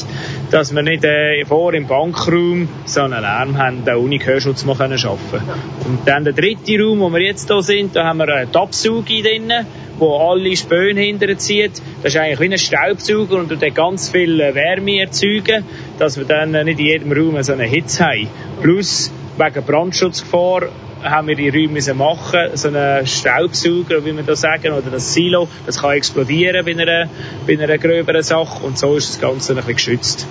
dass 0.52 0.76
wir 0.76 0.84
nicht 0.84 1.04
äh, 1.04 1.44
vor 1.46 1.74
im 1.74 1.88
Bankraum 1.88 2.70
so 2.86 3.02
einen 3.02 3.22
Lärm 3.22 3.58
haben, 3.58 3.84
da 3.84 3.96
ohne 3.96 4.20
Gehörschutz 4.20 4.64
mal 4.64 4.76
können 4.76 5.00
arbeiten 5.04 5.50
Und 5.86 6.08
dann 6.08 6.24
der 6.24 6.34
dritte 6.34 6.80
Raum, 6.80 7.00
wo 7.00 7.10
wir 7.10 7.22
jetzt 7.22 7.50
hier 7.50 7.64
sind, 7.64 7.96
da 7.96 8.06
haben 8.06 8.18
wir 8.18 8.30
einen 8.30 8.52
Tabsauge 8.52 9.24
drinnen, 9.24 9.66
wo 9.98 10.16
alle 10.18 10.56
Späne 10.56 11.02
hinterher 11.02 11.40
zieht. 11.40 11.82
Das 12.04 12.14
ist 12.14 12.20
eigentlich 12.20 12.40
wie 12.42 12.54
ein 12.54 12.58
Staubsauger 12.60 13.38
und 13.38 13.50
tut 13.50 13.74
ganz 13.74 14.10
viel 14.10 14.40
äh, 14.40 14.54
Wärme 14.54 15.00
erzeugen, 15.00 15.66
dass 15.98 16.16
wir 16.16 16.26
dann 16.26 16.54
äh, 16.54 16.64
nicht 16.64 16.80
in 16.80 16.86
jedem 16.86 17.12
Raum 17.12 17.42
so 17.42 17.54
eine 17.54 17.64
Hitze 17.64 18.06
haben. 18.06 18.28
Plus, 18.62 19.12
wegen 19.38 19.66
Brandschutzgefahr 19.66 20.70
haben 21.04 21.28
wir 21.28 21.36
die 21.36 21.50
Räume 21.50 21.74
müssen 21.74 21.98
machen, 21.98 22.50
so 22.56 22.70
einen 22.70 23.06
Staubsauger, 23.06 24.04
wie 24.06 24.16
wir 24.16 24.24
das 24.24 24.42
sagen, 24.42 24.74
oder 24.74 24.90
das 24.92 25.14
Silo, 25.14 25.48
das 25.66 25.82
kann 25.82 25.92
explodieren 25.92 26.66
bei 26.66 26.72
einer, 26.72 27.10
bei 27.46 27.54
einer 27.54 27.78
gröberen 27.78 28.24
Sache 28.24 28.66
und 28.66 28.78
so 28.78 28.96
ist 28.96 29.10
das 29.10 29.22
Ganze 29.22 29.54
ein 29.54 29.58
bisschen 29.58 29.76
geschützt. 29.76 30.28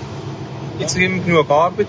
Jetzt 0.78 0.96
haben 0.96 1.14
wir 1.14 1.22
genug 1.22 1.50
Arbeit. 1.50 1.88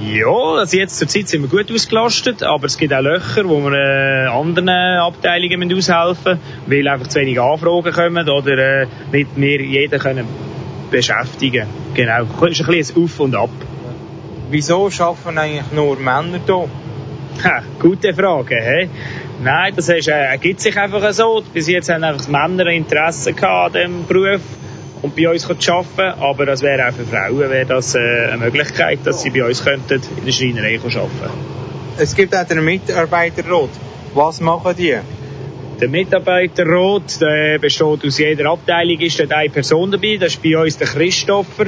Ja, 0.00 0.58
also 0.58 0.76
jetzt 0.76 0.98
zur 0.98 1.06
Zeit 1.06 1.28
sind 1.28 1.42
wir 1.42 1.48
gut 1.48 1.70
ausgelastet, 1.72 2.42
aber 2.42 2.66
es 2.66 2.78
gibt 2.78 2.94
auch 2.94 3.02
Löcher, 3.02 3.48
wo 3.48 3.60
wir 3.60 3.72
äh, 3.72 4.26
anderen 4.26 4.68
Abteilungen 4.68 5.68
müssen 5.68 5.92
aushelfen 5.92 6.40
müssen, 6.66 6.70
weil 6.70 6.88
einfach 6.88 7.08
zu 7.08 7.20
wenig 7.20 7.40
Anfragen 7.40 7.92
kommen 7.92 8.28
oder 8.28 8.82
äh, 8.82 8.86
nicht 9.12 9.28
wir 9.36 9.60
jeden 9.60 10.00
können 10.00 10.26
beschäftigen. 10.90 11.66
Genau, 11.94 12.22
es 12.22 12.58
ist 12.58 12.68
ein 12.68 12.74
bisschen 12.74 12.96
ein 12.96 13.04
Auf 13.04 13.20
und 13.20 13.34
Ab. 13.34 13.50
Wieso 14.50 14.90
arbeiten 14.98 15.38
eigentlich 15.38 15.72
nur 15.72 15.96
Männer 15.96 16.40
hier? 16.44 16.68
Ha, 17.44 17.62
gute 17.80 18.14
Frage, 18.14 18.56
hä? 18.56 18.88
Nein, 19.42 19.72
das 19.74 19.88
ist, 19.88 20.08
äh, 20.08 20.12
ergibt 20.12 20.60
sich 20.60 20.76
einfach 20.78 21.12
so. 21.12 21.42
Bis 21.52 21.66
jetzt 21.66 21.88
haben 21.88 22.04
einfach 22.04 22.28
Männer 22.28 22.66
Interesse 22.66 23.32
gehabt 23.32 23.74
an 23.76 23.82
diesem 23.82 24.06
Beruf 24.06 24.40
und 25.02 25.16
bei 25.16 25.28
uns 25.28 25.42
zu 25.42 25.72
arbeiten, 25.72 26.20
aber 26.20 26.46
das 26.46 26.62
wäre 26.62 26.88
auch 26.88 26.92
für 26.92 27.04
Frauen 27.04 27.50
wäre 27.50 27.66
das 27.66 27.94
äh, 27.96 27.98
eine 28.30 28.36
Möglichkeit, 28.36 29.00
dass 29.04 29.22
sie 29.22 29.30
bei 29.30 29.44
uns 29.44 29.64
könnten 29.64 30.00
in 30.16 30.24
der 30.24 30.32
Schreinerei 30.32 30.78
arbeiten 30.78 31.10
Es 31.98 32.14
gibt 32.14 32.34
auch 32.36 32.44
den 32.44 32.64
Mitarbeiterrat. 32.64 33.70
Was 34.14 34.40
machen 34.40 34.74
die? 34.76 34.96
Der 35.80 35.88
Mitarbeiterrat 35.88 37.20
der 37.20 37.58
besteht 37.58 38.04
aus 38.06 38.18
jeder 38.18 38.50
Abteilung, 38.50 39.00
ist 39.00 39.18
dort 39.18 39.32
eine 39.32 39.50
Person 39.50 39.90
dabei, 39.90 40.16
das 40.20 40.34
ist 40.34 40.42
bei 40.42 40.56
uns 40.56 40.78
der 40.78 40.86
Christopher. 40.86 41.66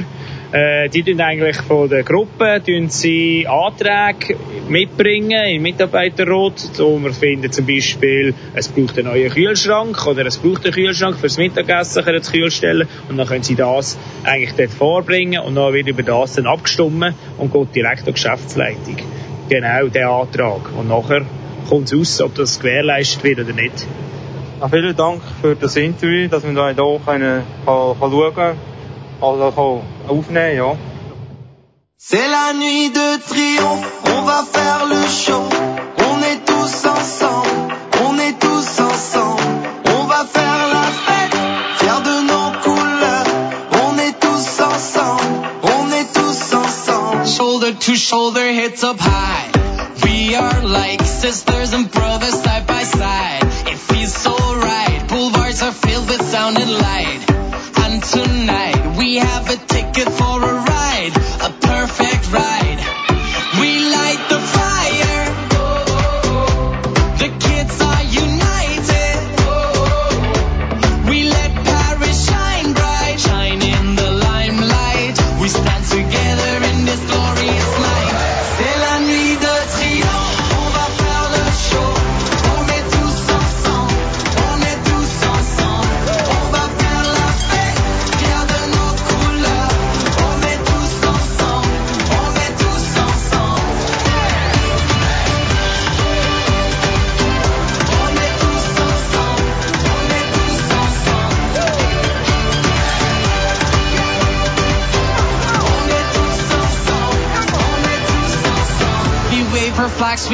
Äh, 0.55 0.87
die 0.87 1.03
tun 1.03 1.19
eigentlich 1.19 1.57
von 1.57 1.89
der 1.89 2.03
Gruppe 2.03 2.61
tun 2.65 2.87
sie 2.87 3.45
Anträge 3.45 4.37
mitbringen 4.69 5.49
im 5.49 5.61
Mitarbeiterrat. 5.63 6.57
So, 6.59 6.97
wir 7.03 7.11
finden 7.11 7.51
zum 7.51 7.65
Beispiel, 7.65 8.33
es 8.53 8.69
braucht 8.69 8.97
einen 8.97 9.09
neuen 9.09 9.29
Kühlschrank 9.29 10.07
oder 10.07 10.25
es 10.25 10.37
braucht 10.37 10.63
einen 10.63 10.73
Kühlschrank 10.73 11.17
fürs 11.17 11.37
Mittagessen, 11.37 12.05
können 12.05 12.23
sie 12.23 12.31
kühl 12.31 12.51
stellen 12.51 12.87
und 13.09 13.17
dann 13.17 13.27
können 13.27 13.43
sie 13.43 13.55
das 13.55 13.97
eigentlich 14.23 14.53
dort 14.53 14.69
vorbringen 14.69 15.41
und 15.41 15.55
dann 15.55 15.73
wird 15.73 15.89
über 15.89 16.03
das 16.03 16.35
dann 16.35 16.47
abgestimmt 16.47 17.13
und 17.37 17.51
geht 17.51 17.75
direkt 17.75 18.07
die 18.07 18.13
Geschäftsleitung. 18.13 18.95
Genau, 19.49 19.87
der 19.87 20.09
Antrag. 20.09 20.71
Und 20.77 20.87
nachher 20.87 21.25
kommt 21.67 21.91
es 21.91 21.99
aus, 21.99 22.21
ob 22.21 22.33
das 22.35 22.61
gewährleistet 22.61 23.25
wird 23.25 23.39
oder 23.41 23.51
nicht. 23.51 23.85
Ja, 24.61 24.69
vielen 24.69 24.95
Dank 24.95 25.21
für 25.41 25.53
das 25.57 25.75
Interview, 25.75 26.29
dass 26.29 26.43
wir 26.43 26.51
hier 26.51 26.99
können, 27.05 27.43
schauen 27.65 28.33
können, 28.33 28.57
also 29.21 29.51
kann 29.51 30.17
aufnehmen 30.17 30.57
ja. 30.57 30.75
C'est 31.97 32.27
la 32.27 32.53
nuit 32.53 32.91
de 32.91 33.17
triomphe, 33.27 33.91
on 34.15 34.21
va 34.21 34.43
faire 34.43 34.85
le 34.85 35.07
show. 35.07 35.43
On 35.97 36.21
est 36.21 36.45
tous 36.45 36.85
ensemble, 36.85 37.73
on 38.05 38.19
est 38.19 38.39
tous 38.39 38.79
ensemble. 38.79 39.41
On 39.85 40.03
va 40.05 40.25
faire 40.25 40.67
la 40.75 40.87
fête, 41.05 41.35
fiers 41.79 42.03
de 42.03 42.17
nos 42.31 42.51
couleurs. 42.61 43.25
On 43.85 43.97
est 43.97 44.19
tous 44.19 44.61
ensemble, 44.61 45.47
on 45.63 45.91
est 45.91 46.13
tous 46.13 46.53
ensemble. 46.53 47.25
Shoulder 47.25 47.73
to 47.73 47.95
shoulder, 47.95 48.53
heads 48.53 48.83
up 48.83 48.99
high. 48.99 49.49
We 50.03 50.35
are 50.35 50.61
like 50.61 51.01
sisters 51.01 51.73
and 51.73 51.89
brothers 51.89 52.39
side 52.43 52.67
by 52.67 52.83
side. 52.83 53.43
It 53.67 53.79
feels 53.79 54.13
so 54.13 54.35
right. 54.35 55.03
Boulevards 55.07 55.63
are 55.63 55.71
filled 55.71 56.07
with 56.07 56.21
sound 56.29 56.59
and 56.59 56.71
light. 56.71 57.24
Tonight 58.11 58.97
we 58.97 59.15
have 59.15 59.49
a 59.49 59.57
ticket 59.57 60.07
for 60.07 60.41
a 60.41 60.53
ride, 60.53 61.11
a 61.41 61.49
perfect 61.59 62.31
ride. 62.31 62.64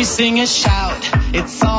We 0.02 0.06
sing 0.06 0.40
and 0.40 0.50
shout. 0.50 1.12
It's 1.32 1.62
all 1.62 1.71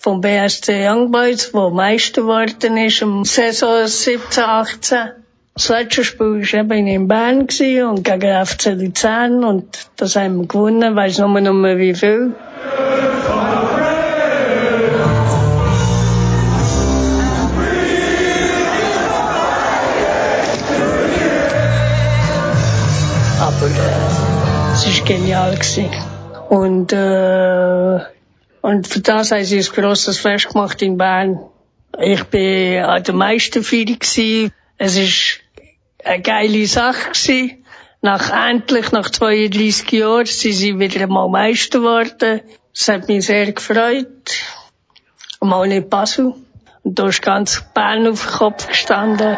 vom 0.00 0.22
BSC 0.22 0.88
Young 0.88 1.12
Boys, 1.12 1.52
wo 1.52 1.68
Meister 1.68 2.22
geworden 2.22 2.78
ist 2.78 3.02
im 3.02 3.24
Saison 3.24 3.86
17, 3.86 4.44
18. 4.44 4.98
Das 5.54 5.68
letzte 5.68 6.04
Spiel 6.04 6.40
war 6.40 6.60
eben 6.60 6.86
in 6.86 7.06
Bern 7.06 7.40
und 7.40 8.04
gegen 8.04 8.46
FC 8.46 8.72
Luzern 8.72 9.44
und 9.44 9.90
das 9.96 10.16
haben 10.16 10.40
wir 10.40 10.46
gewonnen, 10.46 10.96
weiss 10.96 11.18
nur 11.18 11.28
noch 11.28 11.52
mehr 11.52 11.76
wie 11.76 11.94
viel. 11.94 12.34
Aber 23.38 23.66
äh, 23.66 24.72
es 24.72 24.86
war 24.86 25.06
genial. 25.06 25.54
Gewesen. 25.54 25.90
Und, 26.48 26.92
äh, 26.92 28.00
und 28.62 28.86
für 28.86 29.00
das 29.00 29.30
haben 29.30 29.44
sie 29.44 29.58
ein 29.58 29.64
grosses 29.64 30.18
Fest 30.18 30.48
gemacht 30.48 30.82
in 30.82 30.98
Bern. 30.98 31.40
Ich 31.98 32.24
bin 32.24 32.82
an 32.82 33.02
der 33.02 33.14
Meisterfeier 33.14 33.84
gewesen. 33.84 34.52
Es 34.78 34.96
ist 34.96 35.40
eine 36.04 36.22
geile 36.22 36.66
Sache 36.66 37.10
gewesen. 37.10 37.64
Nach, 38.02 38.30
endlich, 38.48 38.92
nach 38.92 39.10
32 39.10 39.90
Jahren, 39.92 40.26
sind 40.26 40.52
sie 40.52 40.78
wieder 40.78 41.02
einmal 41.02 41.28
Meister 41.28 41.80
geworden. 41.80 42.40
Das 42.72 42.88
hat 42.88 43.08
mich 43.08 43.26
sehr 43.26 43.52
gefreut. 43.52 44.40
Mal 45.40 45.68
nicht 45.68 45.90
Basel. 45.90 46.34
Und 46.82 46.98
da 46.98 47.08
ist 47.08 47.20
ganz 47.20 47.62
Bern 47.74 48.06
auf 48.06 48.24
den 48.24 48.32
Kopf 48.32 48.68
gestanden. 48.68 49.36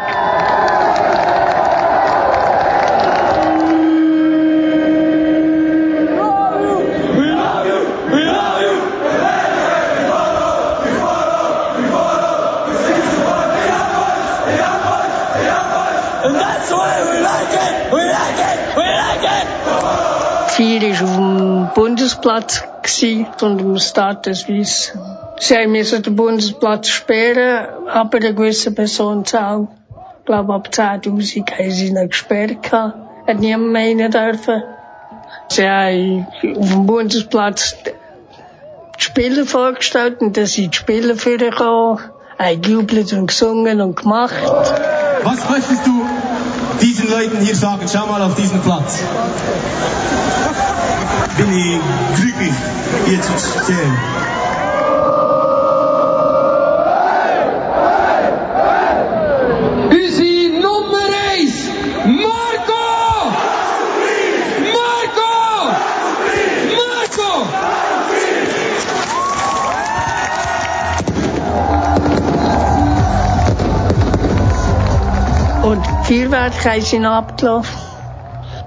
Vier 20.55 20.81
war 20.81 21.03
auf 21.03 21.15
dem 21.15 21.69
Bundesplatz 21.73 22.63
gewesen, 22.83 23.27
und 23.41 23.59
im 23.59 23.79
Stade 23.79 24.21
de 24.21 24.33
Suisse. 24.33 24.93
Sie 25.39 25.55
haben 25.55 25.71
müssen 25.71 26.03
den 26.03 26.15
Bundesplatz 26.15 26.89
sperren, 26.89 27.67
aber 27.87 28.17
eine 28.17 28.35
gewisse 28.35 28.71
Personenzahl, 28.71 29.67
ich 30.19 30.25
glaube 30.25 30.53
ab 30.53 30.69
10.000 30.71 31.51
haben 31.51 31.71
sie 31.71 31.87
ihn 31.87 32.07
gesperrt. 32.07 32.71
Hat 32.71 33.39
niemand 33.39 33.71
mehr 33.71 33.97
rein 33.97 34.11
dürfen. 34.11 34.63
Sie 35.47 35.67
haben 35.67 36.27
auf 36.55 36.69
dem 36.69 36.85
Bundesplatz 36.85 37.75
die 37.83 39.03
Spieler 39.03 39.45
vorgestellt 39.45 40.21
und 40.21 40.37
dann 40.37 40.45
sind 40.45 40.75
die 40.75 40.77
Spieler 40.77 41.15
vorgekommen, 41.15 41.99
haben 42.37 42.61
gejubelt 42.61 43.11
und 43.13 43.25
gesungen 43.25 43.81
und 43.81 43.95
gemacht. 43.95 44.35
Was 45.23 45.49
möchtest 45.49 45.87
du 45.87 46.05
diesen 46.81 47.09
Leuten 47.09 47.39
hier 47.41 47.55
sagen? 47.55 47.85
Schau 47.91 48.07
mal 48.07 48.21
auf 48.21 48.35
diesen 48.35 48.61
Platz. 48.61 48.99
Bin 51.37 51.51
ich 51.53 51.79
glücklich, 52.15 52.53
hier 53.05 53.21
zu 53.21 53.31
stehen. 53.37 53.97
Feuerwerke 76.13 76.69
haben 76.69 76.81
sie 76.81 76.99
abgelaufen. 76.99 77.75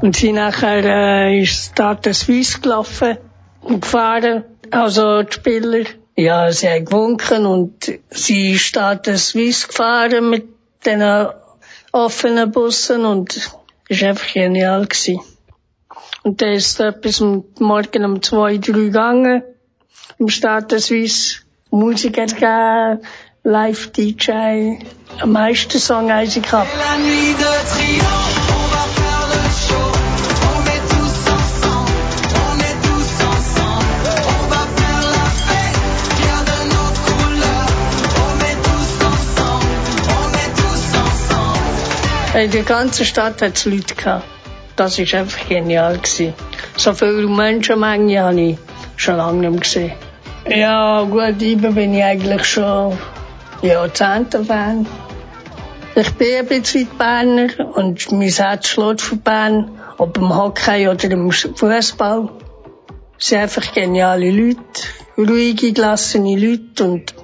Und 0.00 0.16
sie 0.16 0.32
nachher 0.32 0.82
äh, 0.84 1.42
ist 1.42 1.70
Stade 1.70 2.12
Suisse 2.12 2.60
gelaufen 2.60 3.18
und 3.60 3.82
gefahren. 3.82 4.42
Also 4.72 5.22
die 5.22 5.32
Spieler. 5.32 5.84
Ja, 6.16 6.50
sie 6.50 6.68
haben 6.68 6.86
gewunken 6.86 7.46
und 7.46 8.00
sie 8.10 8.52
ist 8.54 8.62
Stade 8.62 9.16
Suisse 9.16 9.68
gefahren 9.68 10.28
mit 10.28 10.48
den 10.84 11.28
offenen 11.92 12.50
Bussen 12.50 13.04
und 13.04 13.36
es 13.36 14.02
war 14.02 14.08
einfach 14.08 14.32
genial. 14.32 14.86
Gewesen. 14.86 15.20
Und 16.24 16.42
dann 16.42 16.52
ist 16.52 16.82
bis 17.00 17.20
um- 17.20 17.44
morgen 17.60 18.04
um 18.04 18.22
zwei, 18.22 18.58
drei 18.58 18.72
gegangen. 18.72 19.44
Im 20.18 20.28
Stade 20.30 20.80
Suisse. 20.80 21.46
Musik 21.70 22.18
hat 22.18 22.34
gegeben, 22.34 23.00
Live-DJ. 23.46 24.80
Am 25.20 25.30
meisten 25.30 25.78
Song 25.78 26.08
tous 26.08 26.34
ensemble. 33.20 33.96
In 42.34 42.50
der 42.50 42.62
ganzen 42.64 43.06
Stadt 43.06 43.40
hat 43.42 43.54
es 43.54 43.64
Leute 43.64 43.94
gehabt. 43.94 44.24
Das 44.74 44.98
war 44.98 45.20
einfach 45.20 45.48
genial. 45.48 45.98
Gewesen. 45.98 46.34
So 46.76 46.94
viele 46.94 47.28
Menschenmengen 47.28 48.18
habe 48.18 48.40
ich 48.40 48.58
schon 48.96 49.18
lange 49.18 49.48
nicht 49.48 49.62
gesehen. 49.62 49.92
Ja, 50.48 51.02
gut, 51.02 51.40
ich 51.40 51.56
bin 51.58 51.94
ich 51.94 52.02
eigentlich 52.02 52.44
schon 52.44 52.98
Jahrzehnte-Fan. 53.62 54.86
Ich 55.94 56.10
bin 56.14 56.36
ein 56.36 56.46
bisschen 56.46 56.88
Berner 56.98 57.48
und 57.74 58.12
mein 58.12 58.28
Herz 58.28 58.68
schlägt 58.68 59.00
für 59.00 59.16
Bern, 59.16 59.70
ob 59.96 60.18
im 60.18 60.34
Hockey 60.36 60.88
oder 60.88 61.10
im 61.10 61.30
Fußball. 61.30 62.28
Es 63.18 63.28
sind 63.28 63.38
einfach 63.38 63.72
geniale 63.72 64.30
Leute, 64.30 64.60
ruhige, 65.16 65.72
gelassene 65.72 66.36
Leute 66.36 66.84
und 66.84 67.14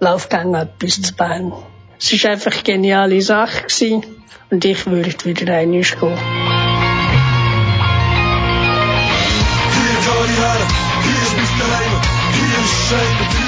läuft 0.00 0.30
gerne 0.30 0.62
etwas 0.62 1.02
zu 1.02 1.14
Bern. 1.14 1.52
Es 2.00 2.24
war 2.24 2.30
einfach 2.30 2.54
eine 2.54 2.62
geniale 2.62 3.20
Sache 3.20 3.64
gewesen 3.64 4.04
und 4.50 4.64
ich 4.64 4.86
würde 4.86 5.24
wieder 5.24 5.54
einmal 5.54 5.82
gehen. 5.82 5.98
Hier 6.00 6.16
kan 10.06 10.28
je 10.28 10.38
huilen, 10.38 10.68
hier 11.04 11.22
is 11.22 11.42
niets 12.90 13.47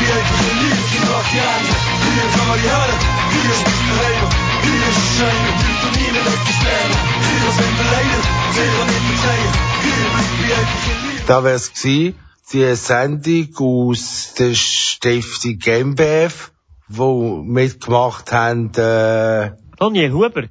je 0.00 0.12
even 0.18 0.36
geliefd, 0.44 0.88
je 0.94 1.00
mag 1.10 1.26
je 1.34 1.40
aan. 1.52 1.64
Hier 2.04 2.26
kan 2.36 2.56
je 2.62 2.68
huilen, 2.76 2.98
hier 3.32 3.50
is 3.54 3.60
niets 3.66 3.82
te 3.88 3.94
rijmen. 4.02 4.28
Hier 4.64 4.82
is 4.90 4.98
shame, 5.16 5.50
duurt 5.60 5.82
er 5.86 5.92
niet 5.98 6.14
een 6.18 6.24
beetje 6.28 6.54
scan. 6.58 6.90
Hier 7.26 7.42
is 7.50 7.56
enkele 7.66 7.88
leden, 7.94 8.22
tegen 8.56 8.86
niet 8.92 9.06
te 9.10 9.16
zeggen. 9.26 9.50
Hier 9.84 10.06
blik 10.14 10.32
je 10.40 10.54
even 10.60 10.80
geliefd. 10.86 11.26
Da 11.26 11.42
wär's 11.42 11.70
gsi, 11.72 12.14
die 12.50 12.76
Sendung 12.76 13.48
aus 13.56 14.32
der 14.34 14.54
Stiftung 14.54 15.58
GmbF, 15.58 16.52
wo 16.86 17.42
mitgemacht 17.42 18.32
haben, 18.32 18.70
äh, 18.74 19.50
Daniel 19.76 20.12
Huber. 20.12 20.48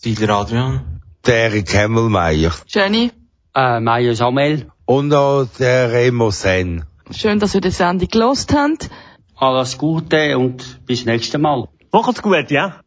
Siedler 0.00 0.30
Adrian. 0.30 0.94
der 1.26 1.50
Erik 1.50 1.72
Hemmelmeier. 1.72 2.52
Jenny, 2.66 3.10
Äh, 3.54 3.80
Meier 3.80 4.14
Samuel. 4.14 4.70
Und 4.86 5.12
auch 5.12 5.46
der 5.58 5.92
Remo 5.92 6.30
Sen. 6.30 6.84
schön, 7.10 7.38
dass 7.38 7.54
ihr 7.54 7.60
die 7.60 7.70
Sendung 7.70 8.08
gelost 8.08 8.52
habt. 8.54 8.88
Alles 9.36 9.76
Gute 9.78 10.38
und 10.38 10.86
bis 10.86 11.04
nächstes 11.04 11.40
Mal. 11.40 11.68
Macht's 11.92 12.22
gut, 12.22 12.50
ja? 12.50 12.80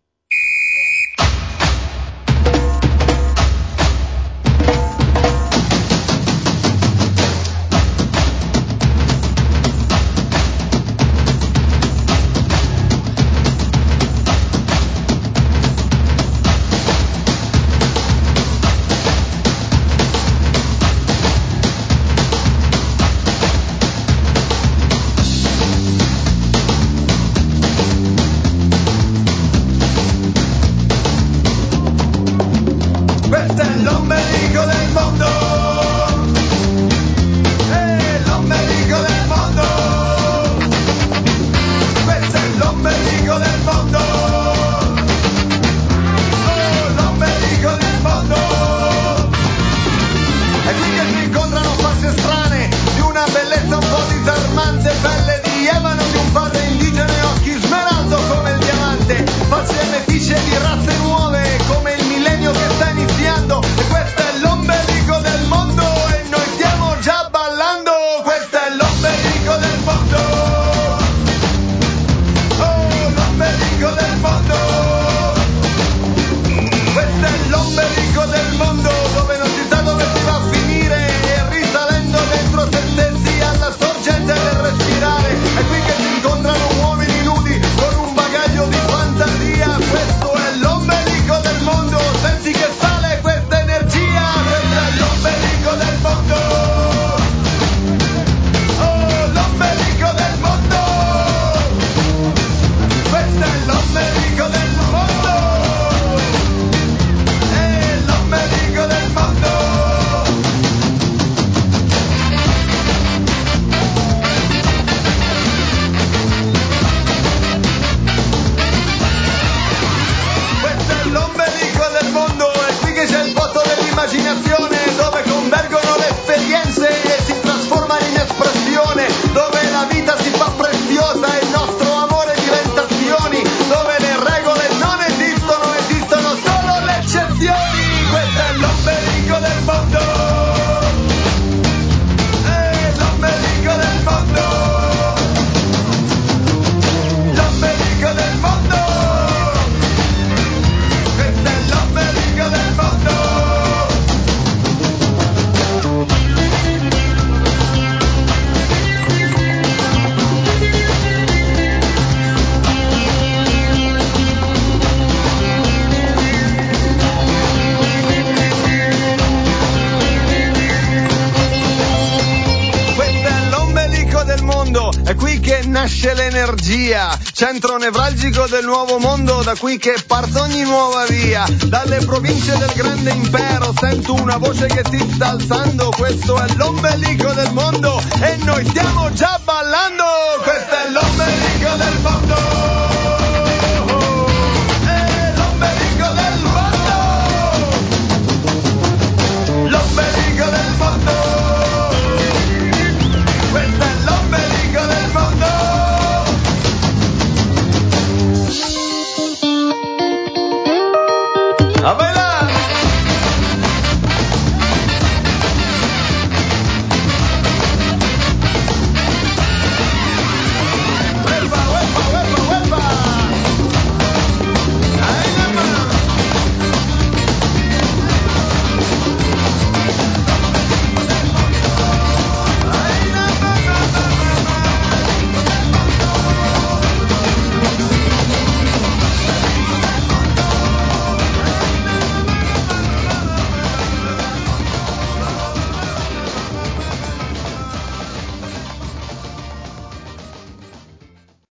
Centro 177.40 177.78
nevralgico 177.78 178.48
del 178.48 178.66
nuovo 178.66 179.00
mondo, 179.00 179.42
da 179.44 179.56
qui 179.56 179.78
che 179.78 179.96
parte 180.06 180.40
ogni 180.40 180.64
nuova 180.64 181.06
via. 181.06 181.46
Dalle 181.68 182.00
province 182.00 182.58
del 182.58 182.74
grande 182.76 183.12
impero 183.12 183.74
sento 183.80 184.14
una 184.16 184.36
voce 184.36 184.66
che 184.68 184.82
ti 184.82 185.00
sta 185.10 185.30
alzando, 185.30 185.90
questo 185.96 186.38
è 186.38 186.54
l'ombelico 186.56 187.32
del 187.32 187.54
mondo 187.54 188.04
e 188.20 188.36
noi 188.44 188.66
stiamo 188.66 189.14
già 189.14 189.40
ballando, 189.42 190.09